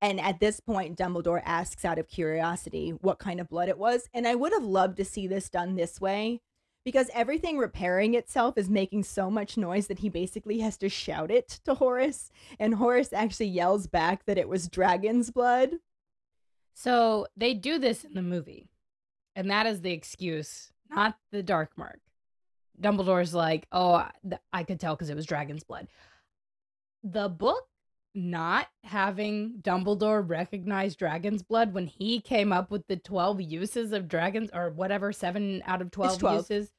[0.02, 4.08] And at this point, Dumbledore asks out of curiosity what kind of blood it was.
[4.14, 6.42] And I would have loved to see this done this way
[6.86, 11.32] because everything repairing itself is making so much noise that he basically has to shout
[11.32, 12.32] it to Horace.
[12.60, 15.72] And Horace actually yells back that it was dragon's blood.
[16.80, 18.70] So they do this in the movie,
[19.36, 22.00] and that is the excuse, not the dark mark.
[22.80, 24.12] Dumbledore's like, oh, I-
[24.54, 25.90] I could tell because it was dragon's blood.
[27.04, 27.68] The book
[28.16, 34.08] not having Dumbledore recognize dragon's blood when he came up with the 12 uses of
[34.08, 36.38] dragons or whatever, seven out of 12, 12.
[36.38, 36.72] uses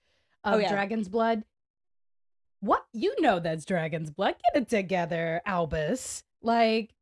[0.44, 0.70] Oh, of yeah.
[0.70, 1.44] dragon's blood.
[2.60, 2.86] What?
[2.94, 4.36] You know that's dragon's blood.
[4.54, 6.24] Get it together, Albus.
[6.40, 6.94] Like,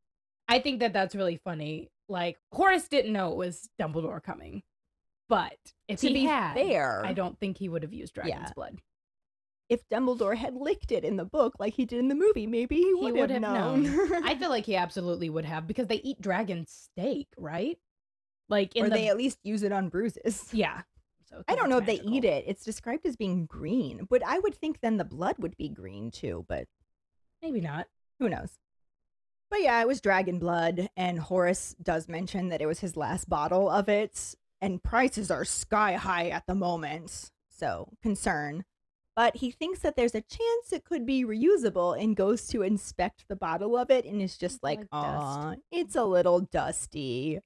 [0.49, 1.93] I think that that's really funny.
[2.09, 4.63] Like, Horace didn't know it was Dumbledore coming,
[5.29, 5.57] but
[5.89, 8.53] if to he be had, fair, I don't think he would have used dragon's Yeah.
[8.55, 8.79] blood.
[9.69, 12.77] if Dumbledore had licked it in the book like he did in the movie, maybe
[12.77, 13.87] he would, would have, have known.
[14.25, 17.77] I feel like he absolutely would have because they eat dragon steak, right?
[18.49, 20.49] Like in or the they at least use it on bruises.
[20.55, 20.81] yeah.
[21.27, 22.45] So I don't know if they eat it.
[22.47, 26.11] It's described as being green, but I would think then the blood would be green
[26.11, 26.67] too, but
[27.43, 27.87] Maybe not.
[28.19, 28.49] who knows?
[29.51, 33.29] But yeah, it was dragon blood, and Horace does mention that it was his last
[33.29, 37.31] bottle of it, and prices are sky high at the moment.
[37.49, 38.65] So, concern.
[39.17, 43.25] but he thinks that there's a chance it could be reusable and goes to inspect
[43.29, 47.41] the bottle of it and is just like, Like "Aw, it's a little dusty."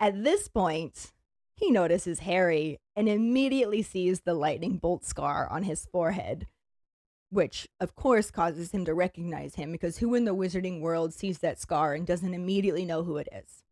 [0.00, 1.12] At this point,
[1.54, 6.46] he notices Harry and immediately sees the lightning bolt scar on his forehead,
[7.30, 11.38] which of course causes him to recognize him because who in the wizarding world sees
[11.38, 13.62] that scar and doesn't immediately know who it is?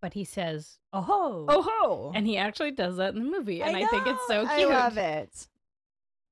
[0.00, 2.12] But he says, "Oh ho!" Oh ho!
[2.14, 4.70] and he actually does that in the movie, and I, think it's so cute.
[4.70, 5.48] I love it.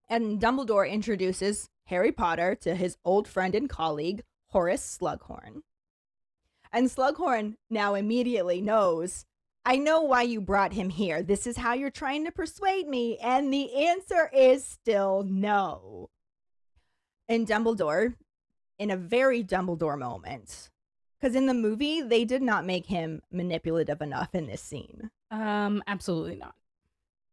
[0.09, 5.63] And Dumbledore introduces Harry Potter to his old friend and colleague, Horace Slughorn.
[6.73, 9.27] And Slughorn now immediately knows,
[9.65, 11.23] I know why you brought him here.
[11.23, 13.19] This is how you're trying to persuade me.
[13.19, 16.09] And the answer is still no.
[17.29, 18.15] And Dumbledore,
[18.79, 20.71] in a very Dumbledore moment,
[21.21, 25.11] because in the movie, they did not make him manipulative enough in this scene.
[25.31, 26.55] Um, absolutely not.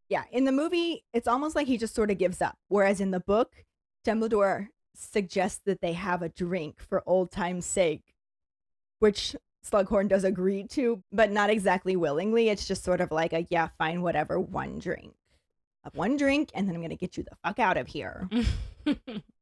[0.09, 2.57] Yeah, in the movie, it's almost like he just sort of gives up.
[2.67, 3.63] Whereas in the book,
[4.05, 8.15] Dumbledore suggests that they have a drink for old time's sake,
[8.99, 9.35] which
[9.65, 12.49] Slughorn does agree to, but not exactly willingly.
[12.49, 15.13] It's just sort of like a yeah, fine, whatever, one drink.
[15.93, 18.27] One drink, and then I'm gonna get you the fuck out of here.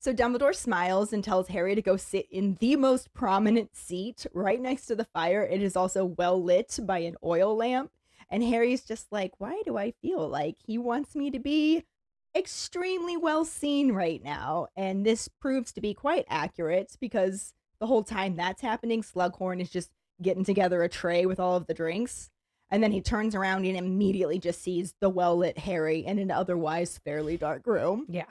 [0.00, 4.60] So Dumbledore smiles and tells Harry to go sit in the most prominent seat right
[4.60, 5.42] next to the fire.
[5.42, 7.90] It is also well lit by an oil lamp.
[8.30, 11.84] And Harry's just like, why do I feel like he wants me to be
[12.36, 14.68] extremely well seen right now?
[14.76, 19.70] And this proves to be quite accurate because the whole time that's happening, Slughorn is
[19.70, 19.90] just
[20.22, 22.30] getting together a tray with all of the drinks.
[22.70, 26.30] And then he turns around and immediately just sees the well lit Harry in an
[26.30, 28.26] otherwise fairly dark room yeah.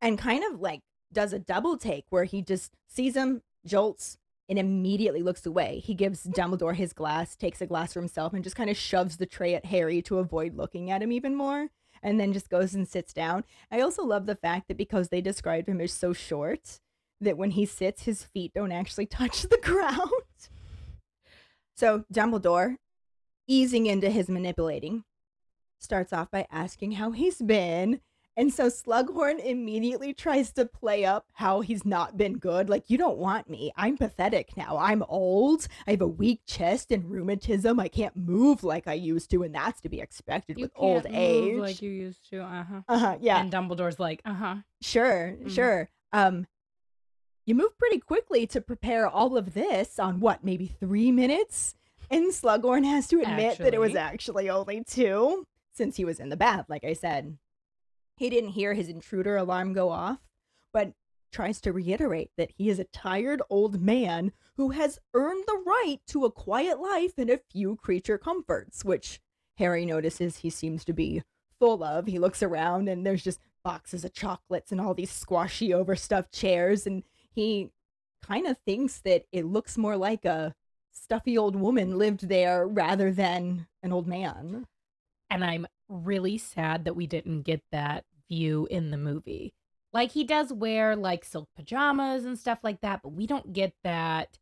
[0.00, 0.80] And kind of like
[1.12, 4.18] does a double take where he just sees him, jolts,
[4.48, 5.80] and immediately looks away.
[5.84, 9.16] He gives Dumbledore his glass, takes a glass for himself, and just kind of shoves
[9.16, 11.68] the tray at Harry to avoid looking at him even more,
[12.02, 13.44] and then just goes and sits down.
[13.70, 16.80] I also love the fact that because they described him as so short,
[17.20, 20.10] that when he sits, his feet don't actually touch the ground.
[21.76, 22.76] So Dumbledore,
[23.46, 25.04] easing into his manipulating,
[25.80, 28.00] starts off by asking how he's been.
[28.38, 32.68] And so Slughorn immediately tries to play up how he's not been good.
[32.68, 33.72] Like, you don't want me.
[33.76, 34.76] I'm pathetic now.
[34.76, 35.66] I'm old.
[35.86, 37.80] I have a weak chest and rheumatism.
[37.80, 41.06] I can't move like I used to, and that's to be expected You with old
[41.08, 41.58] age.
[41.58, 42.40] like you used to.
[42.42, 42.80] Uh huh.
[42.88, 43.16] uh huh.
[43.22, 43.40] Yeah.
[43.40, 44.56] And Dumbledore's like, uh huh.
[44.82, 45.50] Sure, Mhm.
[45.50, 45.88] sure.
[46.12, 46.46] Um,
[47.46, 51.74] you move pretty quickly to prepare all of this on what, maybe three minutes?
[52.10, 54.44] And Slughorn has to admit that it was Actually.
[54.44, 57.38] actually only two, since he was in the bath, like I said.
[58.16, 60.18] He didn't hear his intruder alarm go off,
[60.72, 60.92] but
[61.30, 65.98] tries to reiterate that he is a tired old man who has earned the right
[66.06, 69.20] to a quiet life and a few creature comforts, which
[69.58, 71.22] Harry notices he seems to be
[71.58, 72.06] full of.
[72.06, 76.86] He looks around and there's just boxes of chocolates and all these squashy overstuffed chairs
[76.86, 77.02] and
[77.34, 77.70] he
[78.22, 80.54] kind of thinks that it looks more like a
[80.92, 84.66] stuffy old woman lived there rather than an old man.
[85.28, 89.54] And I'm really sad that we didn't get that view in the movie.
[89.92, 93.72] Like he does wear like silk pajamas and stuff like that, but we don't get
[93.84, 94.38] that.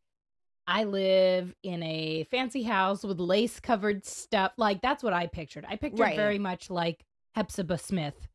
[0.67, 4.53] I live in a fancy house with lace covered stuff.
[4.57, 5.65] Like that's what I pictured.
[5.67, 6.15] I pictured Right.
[6.15, 8.27] very much like Hepzibah Smith.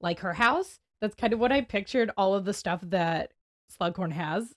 [0.00, 0.78] Like her house.
[1.00, 3.32] That's kind of what I pictured all of the stuff that
[3.76, 4.54] Slughorn has.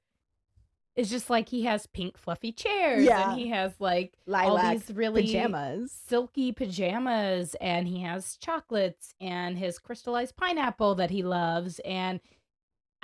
[0.95, 3.31] It's just like he has pink fluffy chairs Yeah.
[3.31, 5.91] and he has like all Lilac these really pajamas.
[5.91, 12.19] silky pajamas and he has chocolates and his crystallized pineapple that he loves and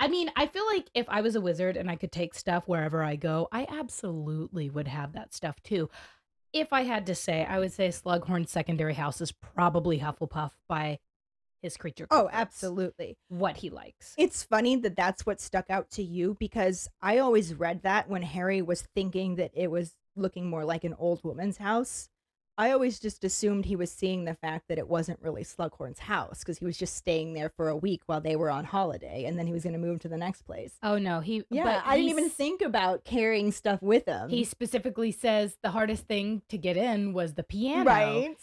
[0.00, 2.64] I mean, I feel like if I was a wizard and I could take stuff
[2.66, 5.90] wherever I go, I absolutely would have that stuff too.
[6.52, 10.98] If I had to say, I would say Slughorn's secondary house is probably Hufflepuff by
[11.62, 12.06] his creature.
[12.10, 13.16] Oh, absolutely.
[13.28, 14.14] What he likes.
[14.18, 18.22] It's funny that that's what stuck out to you because I always read that when
[18.22, 22.08] Harry was thinking that it was looking more like an old woman's house.
[22.58, 26.40] I always just assumed he was seeing the fact that it wasn't really Slughorn's house
[26.40, 29.38] because he was just staying there for a week while they were on holiday and
[29.38, 30.74] then he was going to move to the next place.
[30.82, 34.28] Oh no, he Yeah, but I didn't even think about carrying stuff with him.
[34.28, 37.84] He specifically says the hardest thing to get in was the piano.
[37.84, 38.36] right.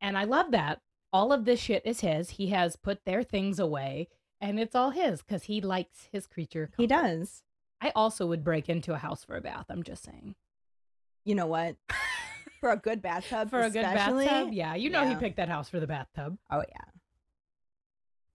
[0.00, 0.80] And I love that.
[1.12, 2.30] All of this shit is his.
[2.30, 4.08] He has put their things away
[4.40, 6.70] and it's all his because he likes his creature.
[6.76, 7.42] He does.
[7.80, 9.66] I also would break into a house for a bath.
[9.68, 10.34] I'm just saying.
[11.24, 11.76] You know what?
[12.60, 14.52] For a good bathtub, For a good bathtub?
[14.52, 14.74] Yeah.
[14.74, 16.38] You know he picked that house for the bathtub.
[16.50, 16.90] Oh yeah.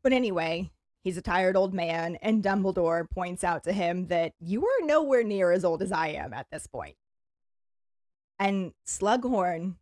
[0.02, 0.72] But anyway,
[1.04, 5.24] he's a tired old man, and Dumbledore points out to him that you are nowhere
[5.24, 6.96] near as old as I am at this point.
[8.40, 9.76] And Slughorn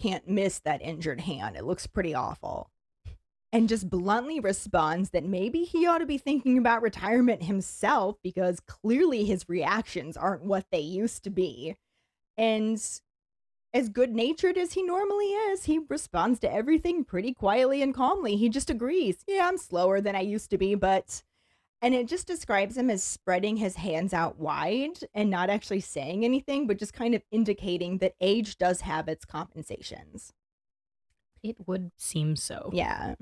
[0.00, 1.56] can't miss that injured hand.
[1.56, 2.70] It looks pretty awful.
[3.52, 8.60] and just bluntly responds that maybe he ought to be thinking about retirement himself because
[8.60, 11.76] clearly his reactions aren't what they used to be.
[12.38, 12.82] And
[13.74, 18.36] as good natured as he normally is, he responds to everything pretty quietly and calmly.
[18.36, 21.22] He just agrees, yeah, I'm slower than I used to be, but.
[21.82, 26.24] And it just describes him as spreading his hands out wide and not actually saying
[26.24, 30.32] anything, but just kind of indicating that age does have its compensations.
[31.42, 32.70] It would seem so.
[32.72, 33.16] Yeah.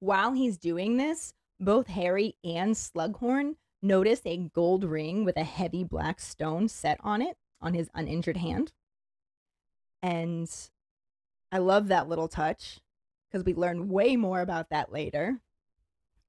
[0.00, 5.84] While he's doing this, both Harry and Slughorn notice a gold ring with a heavy
[5.84, 8.72] black stone set on it on his uninjured hand.
[10.02, 10.50] And
[11.52, 12.80] I love that little touch
[13.30, 15.40] because we learn way more about that later.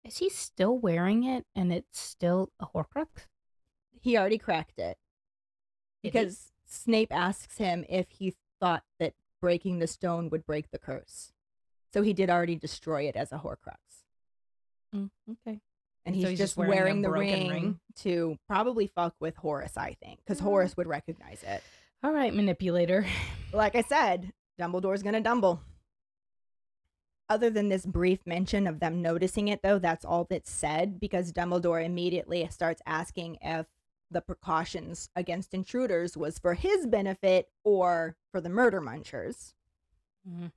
[0.05, 3.25] Is he still wearing it and it's still a Horcrux?
[3.99, 4.97] He already cracked it
[6.03, 6.09] Did he?
[6.11, 11.31] because Snape asks him if he thought that breaking the stone would break the curse.
[11.93, 13.77] So he did already destroy it as a Horcrux.
[14.95, 15.59] Mm, okay.
[16.05, 17.79] And So he's, he's just just wearing wearing, the ring, ring?
[18.01, 20.43] to probably fuck with Horace, I think, because Mm.
[20.43, 21.63] Horace would recognize it.
[22.03, 23.05] All right, manipulator.
[23.53, 25.61] Like I said, Dumbledore's gonna dumble.
[27.27, 31.33] Other than this brief mention of them noticing it, though, that's all that's said because
[31.33, 33.65] Dumbledore immediately starts asking if
[34.11, 39.53] the precautions against intruders was for his benefit or for the murder munchers.
[40.29, 40.51] Mm.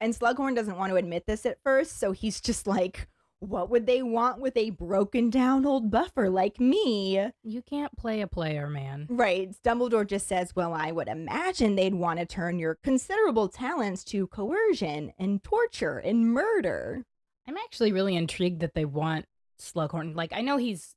[0.00, 3.08] And Slughorn doesn't want to admit this at first, so he's just like,
[3.40, 7.30] what would they want with a broken down old buffer like me?
[7.42, 9.06] You can't play a player, man.
[9.10, 9.54] Right.
[9.62, 14.26] Dumbledore just says, Well, I would imagine they'd want to turn your considerable talents to
[14.28, 17.04] coercion and torture and murder.
[17.46, 19.26] I'm actually really intrigued that they want
[19.60, 20.16] Slughorn.
[20.16, 20.94] Like, I know he's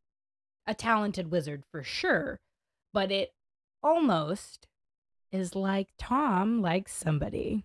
[0.66, 2.40] a talented wizard for sure,
[2.94, 3.34] but it
[3.84, 4.68] almost
[5.32, 7.64] is like Tom likes somebody.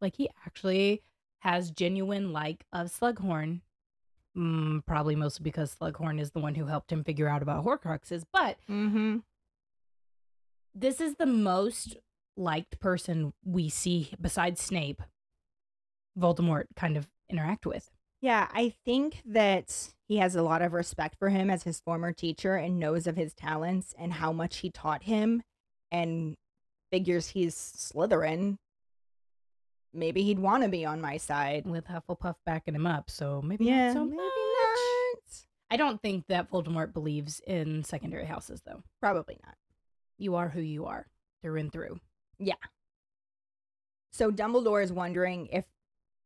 [0.00, 1.02] Like, he actually
[1.40, 3.60] has genuine like of Slughorn.
[4.36, 8.22] Mm, probably mostly because Slughorn is the one who helped him figure out about Horcruxes,
[8.32, 9.18] but Mm-hmm.
[10.74, 11.96] this is the most
[12.36, 15.02] liked person we see besides Snape,
[16.18, 17.90] Voldemort kind of interact with.
[18.20, 22.12] Yeah, I think that he has a lot of respect for him as his former
[22.12, 25.42] teacher and knows of his talents and how much he taught him
[25.90, 26.36] and
[26.92, 28.58] figures he's Slytherin.
[29.92, 31.66] Maybe he'd want to be on my side.
[31.66, 34.26] with Hufflepuff backing him up, so maybe Yeah, not so maybe much.
[34.26, 35.44] not.
[35.72, 38.82] I don't think that Voldemort believes in secondary houses, though.
[39.00, 39.54] Probably not.
[40.18, 41.06] You are who you are,
[41.42, 42.00] through and through.
[42.38, 42.54] Yeah.
[44.12, 45.64] So Dumbledore is wondering if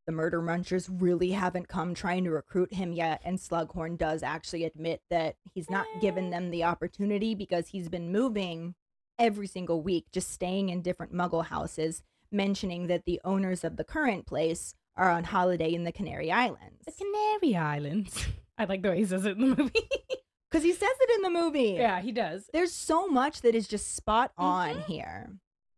[0.07, 4.65] the murder munchers really haven't come trying to recruit him yet, and Slughorn does actually
[4.65, 6.31] admit that he's not given eh.
[6.31, 8.75] them the opportunity because he's been moving
[9.19, 12.03] every single week, just staying in different muggle houses,
[12.35, 16.85] mentioning that the owners of the current place are on holiday in the Canary Islands.
[16.85, 18.27] The Canary Islands.
[18.59, 19.73] I like the way he says it in the movie.
[20.51, 21.75] Because he says it in the movie.
[21.77, 22.49] yeah, he does.
[22.53, 24.85] There's so much that is just spot on Mhm.
[24.85, 25.31] here.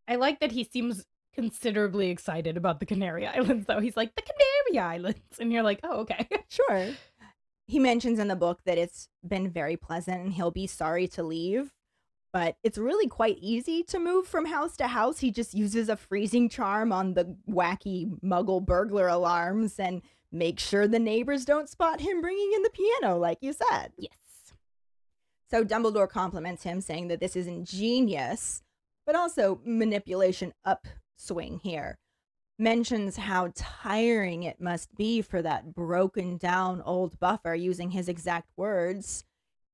[0.07, 3.81] I like that he seems considerably excited about the Canary Islands, though.
[3.81, 5.39] He's like, the Canary Islands.
[5.41, 6.29] And you're like, oh, okay.
[6.51, 6.91] Sure.
[7.67, 11.23] He mentions in the book that it's been very pleasant and he'll be sorry to
[11.23, 11.73] leave,
[12.33, 15.19] but it's really quite easy to move from house to house.
[15.19, 20.03] He just uses a freezing charm on the wacky muggle burglar alarms and
[20.33, 23.93] makes sure the neighbors don't spot him bringing in the piano, like you said.
[23.97, 24.13] Yes.
[25.51, 28.63] So Dumbledore compliments him, saying that this is ingenious,
[29.07, 31.99] but also manipulation upswing here.
[32.59, 38.51] Mentions how tiring it must be for that broken down old buffer, using his exact
[38.57, 39.25] words,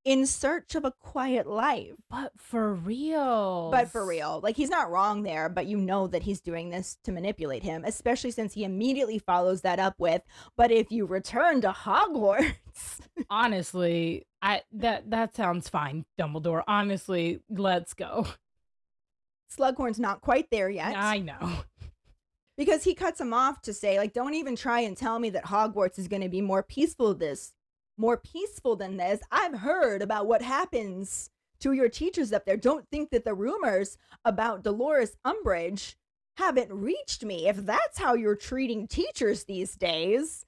[0.04, 1.92] in search of a quiet life.
[2.10, 3.70] But for real.
[3.70, 6.98] But for real, like he's not wrong there, but you know that he's doing this
[7.04, 10.22] to manipulate him, especially since he immediately follows that up with,
[10.56, 12.54] but if you return to Hogwarts.
[13.30, 16.62] Honestly, I that that sounds fine, Dumbledore.
[16.66, 18.26] Honestly, let's go.
[19.56, 20.94] Slughorn's not quite there yet.
[20.96, 21.64] I know.
[22.56, 25.44] because he cuts him off to say like don't even try and tell me that
[25.44, 27.52] hogwarts is going to be more peaceful this
[27.96, 31.30] more peaceful than this i've heard about what happens
[31.60, 35.94] to your teachers up there don't think that the rumors about dolores umbridge
[36.38, 40.44] haven't reached me if that's how you're treating teachers these days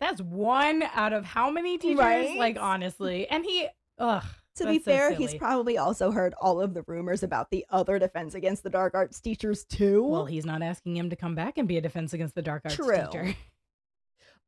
[0.00, 1.98] That's one out of how many teachers?
[2.00, 2.36] Right?
[2.36, 3.68] Like honestly, and he,
[3.98, 4.24] ugh.
[4.56, 7.64] to be that's so fair he's probably also heard all of the rumors about the
[7.70, 11.34] other defense against the dark arts teachers too Well, he's not asking him to come
[11.36, 12.96] back and be a defense against the dark arts True.
[12.96, 13.36] teacher.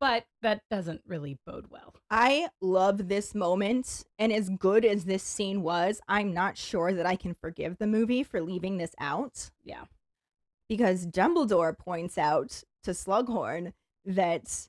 [0.00, 1.94] But that doesn't really bode well.
[2.10, 7.06] I love this moment, and as good as this scene was, I'm not sure that
[7.06, 9.50] I can forgive the movie for leaving this out.
[9.62, 9.84] Yeah.
[10.68, 13.72] Because Dumbledore points out to Slughorn
[14.04, 14.68] that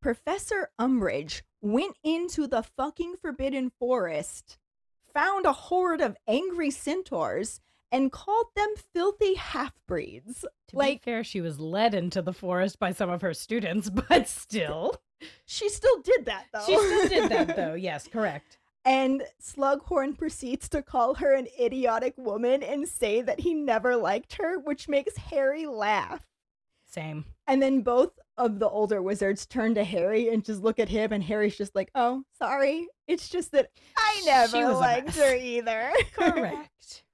[0.00, 4.58] Professor Umbridge went into the fucking Forbidden Forest,
[5.12, 7.60] found a horde of angry centaurs,
[7.92, 10.44] and called them filthy half breeds.
[10.68, 13.90] To Like- be fair, she was led into the forest by some of her students,
[14.08, 14.94] but still.
[15.44, 16.64] She still did that though.
[16.66, 17.74] She still did that, though.
[17.74, 18.58] Yes, correct.
[18.86, 24.34] And Slughorn proceeds to call her an idiotic woman and say that he never liked
[24.36, 26.24] her, which makes Harry laugh.
[26.86, 27.26] Same.
[27.46, 31.12] And then both of the older wizards turn to Harry and just look at him,
[31.12, 32.88] and Harry's just like, "Oh, sorry.
[33.06, 37.04] It's just that I never liked her either." Correct.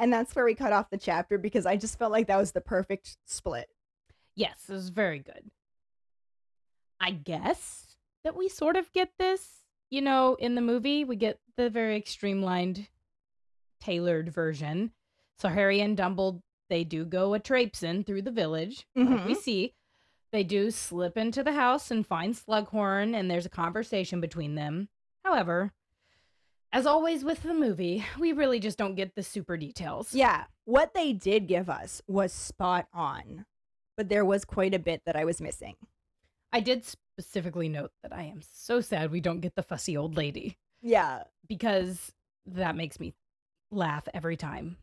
[0.00, 2.52] And that's where we cut off the chapter because I just felt like that was
[2.52, 3.68] the perfect split.
[4.34, 5.50] yes, it was very good.
[7.00, 9.46] I guess that we sort of get this,
[9.90, 11.04] you know, in the movie.
[11.04, 12.88] We get the very streamlined,
[13.80, 14.92] tailored version.
[15.38, 18.86] So Harry and Dumbledore, they do go a traipsing through the village.
[18.94, 19.34] Like we mm-hmm.
[19.34, 19.74] see.
[20.32, 24.88] They do slip into the house and find Slughorn, and there's a conversation between them.
[25.24, 25.72] However,
[26.72, 30.14] as always with the movie, we really just don't get the super details.
[30.14, 33.44] Yeah, what they did give us was spot on,
[33.96, 35.74] but there was quite a bit that I was missing.
[36.52, 40.16] I did specifically note that I am so sad we don't get the fussy old
[40.16, 42.12] lady Yeah, because
[42.46, 43.14] that makes me
[43.70, 44.76] laugh every time.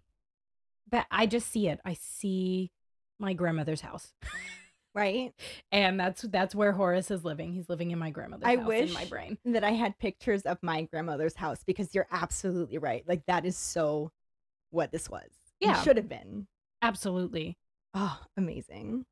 [0.90, 1.82] But I just see it.
[1.84, 2.72] I see
[3.20, 4.14] my grandmother's house.
[4.98, 5.34] right?
[5.72, 7.54] And that's that's where Horace is living.
[7.54, 9.38] He's living in my grandmother's I house wish in my brain.
[9.46, 13.04] that I had pictures of my grandmother's house because you're absolutely right.
[13.08, 14.12] Like that is so
[14.72, 15.30] what this was.
[15.62, 15.82] It Yeah.
[15.84, 16.48] should have been.
[16.82, 17.58] Absolutely.
[17.94, 19.06] Oh, amazing.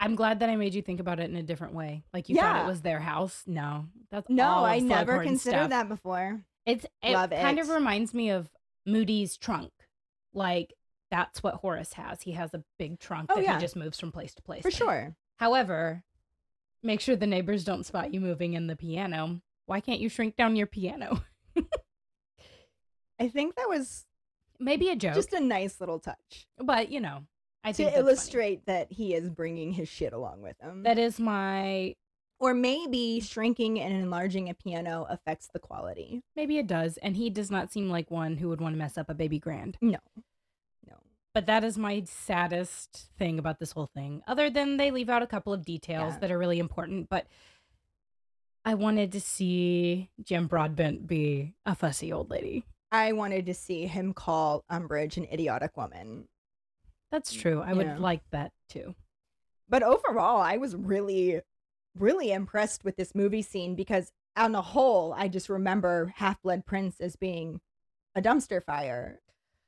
[0.00, 2.02] I'm glad that I made you think about it in a different way.
[2.12, 3.44] Like you thought it was their house.
[3.46, 5.70] No, that's No, I never considered stuff.
[5.70, 6.42] that before.
[6.66, 8.50] It's it Love kind of reminds me of
[8.84, 9.70] Moody's trunk.
[10.34, 10.74] Like
[11.12, 12.22] that's what Horace has.
[12.22, 13.54] He has a big trunk Oh, that yeah.
[13.54, 14.62] he just moves from place to place.
[14.62, 15.14] For sure.
[15.36, 16.02] However,
[16.82, 19.42] make sure the neighbors don't spot you moving in the piano.
[19.66, 21.22] Why can't you shrink down your piano?
[23.20, 24.06] I think that was
[24.58, 27.24] Maybe a joke, just a nice little touch but you know,
[27.64, 27.98] I think to that's funny.
[28.08, 30.82] illustrate that he is bringing his shit along with him.
[30.84, 31.94] that is my
[32.38, 36.22] or maybe shrinking and enlarging a piano affects the quality.
[36.36, 38.96] maybe it does, and he does not seem like one who would want to mess
[38.98, 39.76] up a baby grand.
[39.80, 39.98] No.
[41.34, 44.22] But that is my saddest thing about this whole thing.
[44.26, 46.18] Other than they leave out a couple of details Yeah.
[46.20, 47.26] that are really important, but
[48.64, 52.64] I wanted to see Jim Broadbent be a fussy old lady.
[52.92, 56.28] I wanted to see him call Umbridge an idiotic woman.
[57.10, 57.62] That's mm, true.
[57.62, 58.94] I would like that too.
[59.68, 61.40] But overall, I was really,
[61.98, 66.66] really impressed with this movie scene because, on the whole, I just remember Half Blood
[66.66, 67.60] Prince as being
[68.14, 69.21] a dumpster fire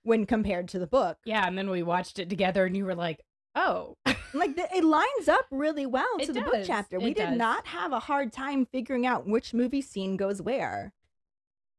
[0.04, 1.18] when compared to the book.
[1.24, 3.20] Yeah, and then we watched it together, and you were like,
[3.56, 3.96] "Oh,
[4.34, 6.66] Like, the, it lines up really well It to the book does.
[6.66, 6.98] chapter.
[6.98, 7.38] We It did does.
[7.38, 10.92] not have a hard time figuring out which movie scene goes where.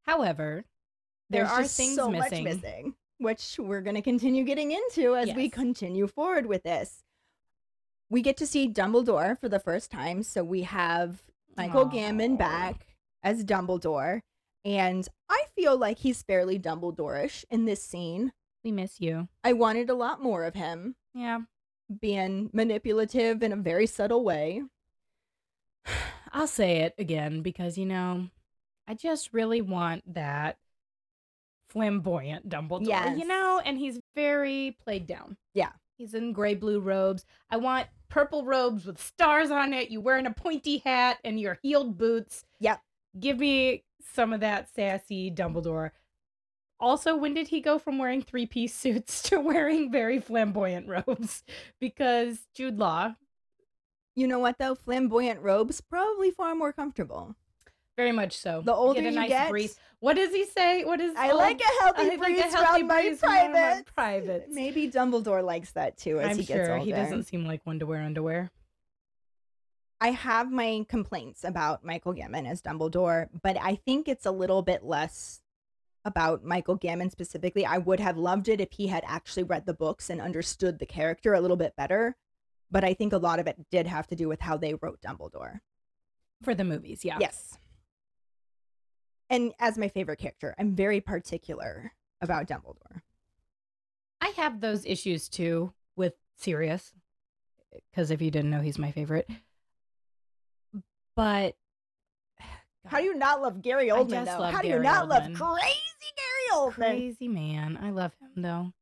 [0.03, 0.65] However,
[1.29, 2.43] there are things so missing.
[2.45, 7.03] missing, which we're going to continue getting into as we continue forward with this.
[8.09, 11.23] We get to see Dumbledore for the first time, so we have
[11.57, 12.37] Michael Gambon Aw.
[12.37, 12.87] back
[13.23, 14.21] as Dumbledore,
[14.65, 18.33] and I feel like he's fairly Dumbledore-ish in this scene.
[18.63, 19.29] We miss you.
[19.43, 21.41] I wanted a lot more of him Yeah,
[22.01, 24.63] being manipulative in a very subtle way.
[26.33, 28.27] I'll say it again because you know,
[28.87, 30.57] I just really want that
[31.69, 32.87] flamboyant Dumbledore.
[32.87, 33.19] Yes.
[33.19, 35.37] You know, and he's very played down.
[35.53, 35.71] Yeah.
[35.97, 37.25] He's in gray blue robes.
[37.49, 39.89] I want purple robes with stars on it.
[39.89, 42.43] You wearing a pointy hat and your heeled boots.
[42.59, 42.81] Yep.
[43.17, 45.91] Give me some of that sassy Dumbledore.
[46.79, 51.43] Also, when did he go from wearing three piece suits to wearing very flamboyant robes?
[51.79, 53.15] Because Jude Law,
[54.15, 54.75] You know what though?
[54.75, 57.35] Flamboyant robes probably far more comfortable.
[57.97, 58.61] very much so.
[58.61, 59.77] The older get a you nice get, breeze.
[59.99, 60.83] What does he say?
[60.83, 63.91] What is I old- like a healthy I like a breeze healthy breeze privates.
[63.91, 64.47] privates.
[64.51, 66.83] Maybe Dumbledore likes that too as I'm he gets older.
[66.83, 68.51] he doesn't seem like one to wear underwear.
[70.05, 74.61] I have my complaints about Michael Gambon as Dumbledore, but I think it's a little
[74.61, 75.41] bit less
[76.05, 77.65] about Michael Gambon specifically.
[77.65, 80.85] I would have loved it if he had actually read the books and understood the
[80.85, 82.17] character a little bit better.
[82.69, 85.01] But I think a lot of it did have to do with how they wrote
[85.01, 85.61] Dumbledore.
[86.43, 87.17] For the movies, yeah.
[87.19, 87.57] Yes.
[89.31, 93.01] And as my favorite character, I'm very particular about Dumbledore.
[94.21, 96.93] I have those issues too with Sirius.
[97.89, 99.27] Because if you didn't know, he's my favorite.
[101.15, 101.55] But
[102.87, 104.25] How do you not love Gary Oldman?
[104.25, 104.39] though?
[104.39, 106.73] love How do you Gary not love crazy Gary Oldman?
[106.73, 107.79] crazy man.
[107.81, 108.73] I love him though.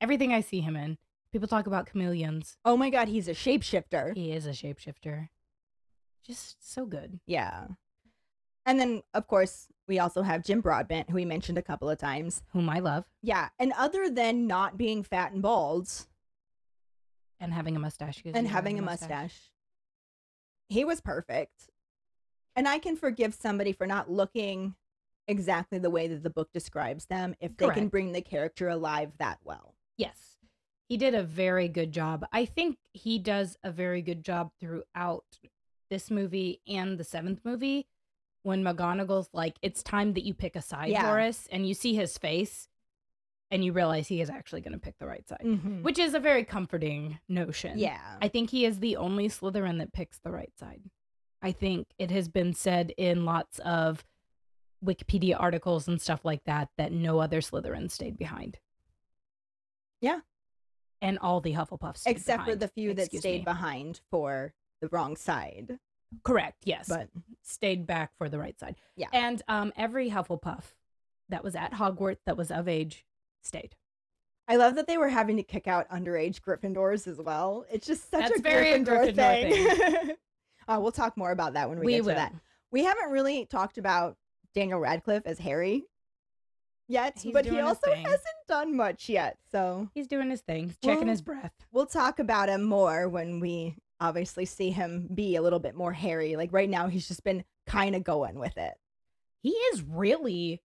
[0.00, 0.96] Everything I see him in.
[1.32, 2.56] People talk about chameleons.
[2.64, 4.16] Oh my god, he's a shapeshifter.
[4.16, 5.28] He is a shapeshifter.
[6.26, 7.20] just so good.
[7.26, 7.66] Yeah.
[8.66, 11.98] And then, of course, we also have Jim Broadbent, who we mentioned a couple of
[11.98, 12.42] times.
[12.52, 13.48] Whom I love Yeah.
[13.58, 15.88] And other than not being fat and bald
[17.38, 18.22] and having a mustache.
[18.24, 19.50] and having a mustache,
[20.68, 21.69] he was perfect.
[22.60, 24.74] And I can forgive somebody for not looking
[25.26, 27.90] exactly the way that the book describes them if they can Correct.
[27.90, 29.76] bring the character alive that well.
[29.96, 30.36] Yes.
[30.86, 32.26] He did a very good job.
[32.34, 35.24] I think he does a very good job throughout
[35.88, 37.86] this movie and the seventh movie
[38.42, 41.08] when McGonagall's like, it's time that you pick a side Yeah.
[41.08, 41.48] for us.
[41.50, 42.68] And you see his face
[43.50, 45.82] and you realize he is actually going to pick the right side, Mhm.
[45.82, 47.78] which is a very comforting notion.
[47.78, 48.18] Yeah.
[48.20, 50.82] I think he is the only Slytherin that picks the right side.
[51.42, 54.04] I think it has been said in lots of
[54.84, 58.58] Wikipedia articles and stuff like that that no other Slytherin stayed behind.
[60.00, 60.20] Yeah.
[61.02, 63.44] And all the Hufflepuffs Except for the few that stayed me.
[63.44, 65.78] behind for the wrong side.
[66.24, 66.62] Correct.
[66.64, 66.88] Yes.
[66.88, 67.08] But
[67.42, 68.76] stayed back for the right side.
[68.96, 69.08] Yeah.
[69.12, 70.64] And um, every Hufflepuff
[71.28, 73.06] that was at Hogwarts that was of age
[73.42, 73.76] stayed.
[74.48, 77.64] I love that they were having to kick out underage Gryffindors as well.
[77.70, 80.10] It's just such That's a very a Gryffindor, Gryffindor thing.
[80.70, 82.10] uh, we'll talk more about that when we, We get will.
[82.10, 82.34] to that.
[82.70, 84.16] We haven't really talked about
[84.54, 85.84] Daniel Radcliffe as Harry
[86.88, 89.38] yet, He's but he also hasn't done much yet.
[89.50, 91.52] So He's doing his thing, checking Well, his breath.
[91.72, 95.92] we'll talk about him more when we obviously see him be a little bit more
[95.92, 96.36] Harry.
[96.36, 98.74] Like right now, he's just been kind of going with it.
[99.42, 100.60] He is really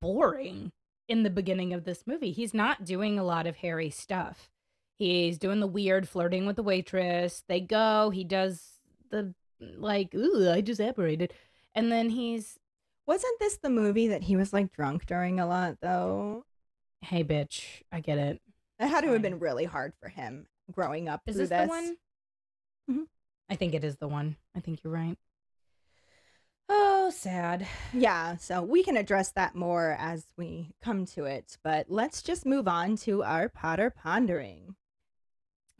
[0.00, 0.72] boring
[1.08, 2.32] in the beginning of this movie.
[2.32, 4.50] He's not doing a lot of Harry stuff.
[4.98, 7.42] He's doing the weird flirting with the waitress.
[7.48, 8.75] They go, he does
[9.10, 11.32] the like, ooh, I just apparated.
[11.74, 12.58] And then he's,
[13.06, 16.44] Wasn't this the movie that he was like drunk during a lot though?
[17.02, 18.40] hey, bitch, I get it.
[18.78, 21.22] That had to have been really hard for him growing up.
[21.26, 21.96] Is through this, the one?
[22.90, 23.06] Mhm.
[23.48, 24.36] I think it is the one.
[24.56, 25.16] I think you're right.
[26.68, 27.66] Oh, sad.
[27.92, 32.44] Yeah, so we can address that more as we come to it, but let's just
[32.44, 34.74] move on to our Potter pondering.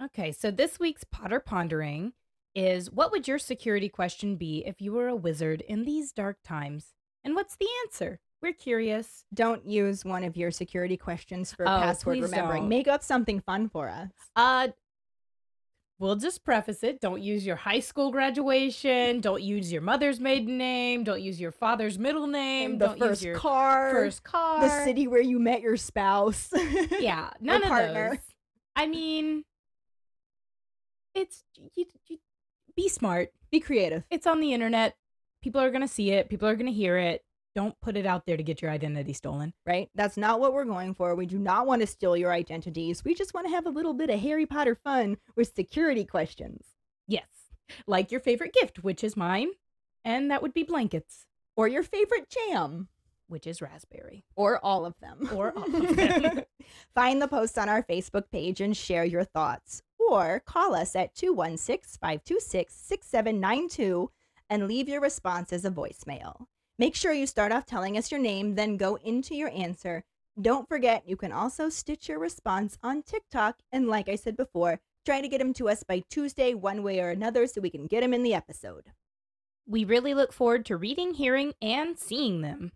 [0.00, 2.12] Okay, so this week's Potter Pondering
[2.56, 6.38] is what would your security question be if you were a wizard in these dark
[6.42, 6.94] times?
[7.22, 8.18] And what's the answer?
[8.42, 9.24] We're curious.
[9.34, 12.62] Don't use one of your security questions for Oh, password remembering.
[12.62, 12.68] don't.
[12.68, 14.10] Make up something fun for us.
[14.34, 14.68] Uh
[15.98, 17.00] we'll just preface it.
[17.00, 21.52] Don't use your high school graduation, don't use your mother's maiden name, don't use your
[21.52, 24.60] father's middle name, the don't first use your car, first car.
[24.60, 26.50] the city where you met your spouse.
[27.00, 28.10] Yeah, none of partner.
[28.10, 28.18] those.
[28.76, 29.44] I mean,
[31.14, 31.42] it's
[31.74, 32.18] you, you
[32.76, 33.30] be smart.
[33.50, 34.04] Be creative.
[34.10, 34.96] It's on the internet.
[35.42, 36.28] People are gonna see it.
[36.28, 37.22] People are gonna hear it.
[37.54, 39.54] Don't put it out there to get your identity stolen.
[39.64, 39.88] right?
[39.94, 41.14] That's not what we're going for.
[41.14, 43.02] We do not want to steal your identities.
[43.02, 46.66] We just want to have a little bit of Harry Potter fun with security questions
[47.08, 47.28] Yes,
[47.86, 49.48] like your favorite gift, which is mine,
[50.04, 51.24] and that would be blankets,
[51.56, 52.88] or your favorite jam.
[53.28, 54.24] which is raspberry.
[54.36, 55.28] or all of them.
[55.34, 56.42] Or all of them.
[56.94, 59.82] Find the post on our Facebook page and share your thoughts.
[60.08, 64.10] Or call us at 216 526 6792
[64.48, 66.46] and leave your response as a voicemail.
[66.78, 70.04] Make sure you start off telling us your name, then go into your answer.
[70.40, 73.56] Don't forget, you can also stitch your response on TikTok.
[73.72, 77.00] And like I said before, try to get them to us by Tuesday, one way
[77.00, 78.92] or another, so we can get them in the episode.
[79.66, 82.72] We really look forward to reading, hearing, and seeing them.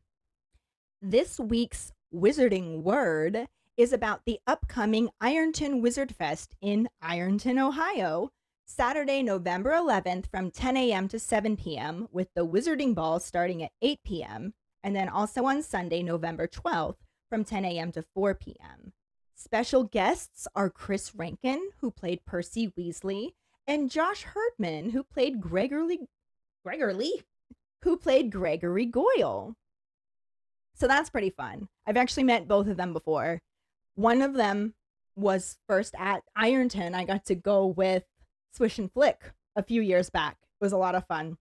[1.02, 3.46] This week's wizarding word
[3.80, 8.28] is about the upcoming Ironton Wizard Fest in Ironton, Ohio,
[8.66, 11.08] Saturday, November 11th from 10 a.m.
[11.08, 14.52] to 7 p.m., with the Wizarding Ball starting at 8 p.m.,
[14.84, 16.98] and then also on Sunday, November 12th
[17.30, 17.90] from 10 a.m.
[17.92, 18.92] to 4 p.m.
[19.34, 23.30] Special guests are Chris Rankin, who played Percy Weasley,
[23.66, 26.00] and Josh Herdman, who played Gregory
[26.62, 27.12] Gregory.
[27.82, 29.54] who played Gregory Goyle.
[30.74, 31.68] So that's pretty fun.
[31.86, 33.40] I've actually met both of them before.
[34.00, 34.72] One of them
[35.14, 36.94] was first at Ironton.
[36.94, 38.04] I got to go with
[38.50, 40.38] Swish and Flick a few years back.
[40.40, 41.36] It was a lot of fun.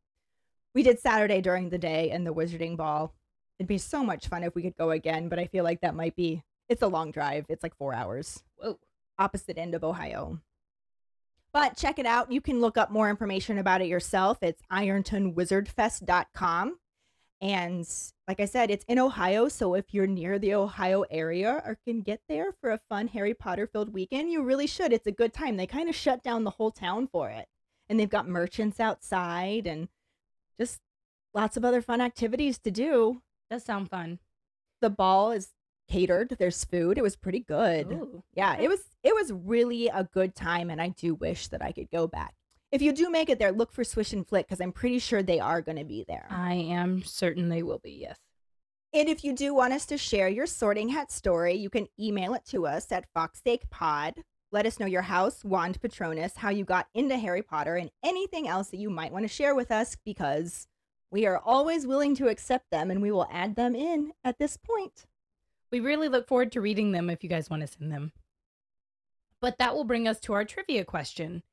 [0.75, 3.13] We did Saturday during the day and the Wizarding Ball.
[3.57, 5.95] It'd be so much fun if we could go again, but I feel like that
[5.95, 7.45] might be, it's a long drive.
[7.47, 8.77] It's like four hours Whoa.
[9.17, 10.41] opposite end of Ohio.
[11.53, 12.29] But check it out.
[12.29, 14.37] You can look up more information about it yourself.
[14.41, 16.77] It's irontonwizardfest.com.
[17.41, 17.87] And
[18.27, 19.47] like I said, it's in Ohio.
[19.47, 23.33] So if you're near the Ohio area or can get there for a fun Harry
[23.33, 24.91] Potter filled weekend, you really should.
[24.91, 25.55] It's a good time.
[25.55, 27.47] They kind of shut down the whole town for it.
[27.87, 29.87] And they've got merchants outside and
[30.59, 30.79] just
[31.33, 33.21] lots of other fun activities to do.
[33.49, 34.19] Does sound fun.
[34.81, 35.53] The ball is
[35.89, 36.35] catered.
[36.37, 36.97] There's food.
[36.97, 37.87] It was pretty good.
[37.91, 38.23] Ooh.
[38.35, 38.65] Yeah, Okay.
[38.65, 41.89] it was it was really a good time and I do wish that I could
[41.89, 42.35] go back.
[42.71, 45.23] If you do make it there, look for Swish and Flick because I'm pretty sure
[45.23, 46.27] they are going to be there.
[46.29, 48.17] I am certain they will be, yes.
[48.93, 52.33] And if you do want us to share your sorting hat story, you can email
[52.35, 54.21] it to us at fawkessakepod.
[54.51, 58.47] Let us know your house, wand patronus, how you got into Harry Potter, and anything
[58.47, 60.67] else that you might want to share with us because
[61.11, 64.57] we are always willing to accept them and we will add them in at this
[64.57, 65.05] point.
[65.71, 68.11] We really look forward to reading them if you guys want to send them.
[69.39, 71.43] But that will bring us to our trivia question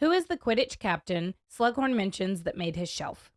[0.00, 3.32] Who is the Quidditch captain Slughorn mentions that made his shelf?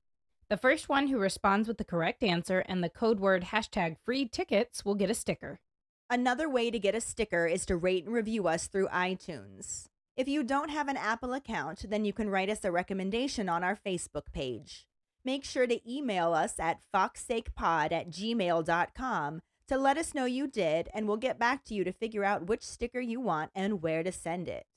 [0.47, 4.27] The first one who responds with the correct answer and the code word hashtag free
[4.27, 5.59] tickets will get a sticker.
[6.07, 9.87] Another way to get a sticker is to rate and review us through iTunes.
[10.15, 13.63] If you don't have an Apple account, then you can write us a recommendation on
[13.63, 14.85] our Facebook page.
[15.25, 20.89] Make sure to email us at fawkessakepod at gmail.com to let us know you did,
[20.93, 24.03] and we'll get back to you to figure out which sticker you want and where
[24.03, 24.67] to send it.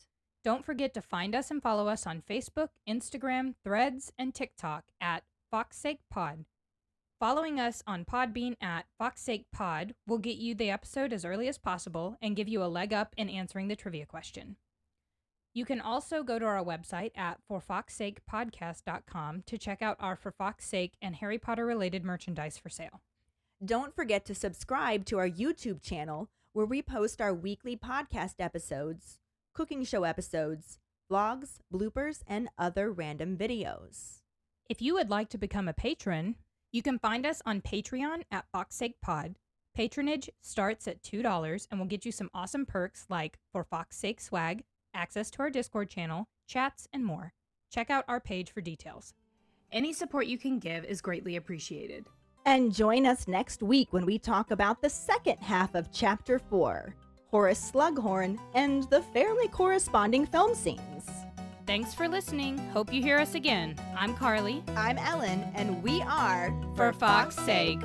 [0.45, 5.23] Don't forget to find us and follow us on Facebook, Instagram, Threads, and TikTok at
[5.51, 6.45] FawkesSakePod.
[7.19, 12.19] Following us on Podbean at FawkesSakePod will get you the episode as early as possible
[12.21, 14.57] and give you a leg up in answering the trivia question.
[15.55, 20.67] You can also go to our website at forfawkessakepodcast.com to check out our For Fawkes'
[20.67, 23.01] Sake and Harry Potter related merchandise for sale.
[23.65, 29.21] Don't forget to subscribe to our YouTube channel where we post our weekly podcast episodes,
[29.55, 30.79] cooking show episodes,
[31.11, 34.21] vlogs, bloopers, and other random videos.
[34.69, 36.37] If you would like to become a patron,
[36.73, 39.37] you can find us on Patreon at FawkesSake Pod.
[39.75, 44.21] Patronage starts at $2 and will get you some awesome perks like For Fawkes' Sake
[44.21, 47.33] swag, access to our Discord channel, chats, and more.
[47.71, 49.15] Check out our page for details.
[49.73, 52.07] Any support you can give is greatly appreciated.
[52.47, 56.95] And join us next week when we talk about the second half of Chapter 4
[57.35, 61.11] Horace Slughorn and the fairly corresponding film scenes.
[61.67, 62.57] Thanks for listening.
[62.69, 63.75] Hope you hear us again.
[63.99, 64.63] I'm Karlee.
[64.77, 67.81] I'm Ellen, and we are For Fawkes' Sake.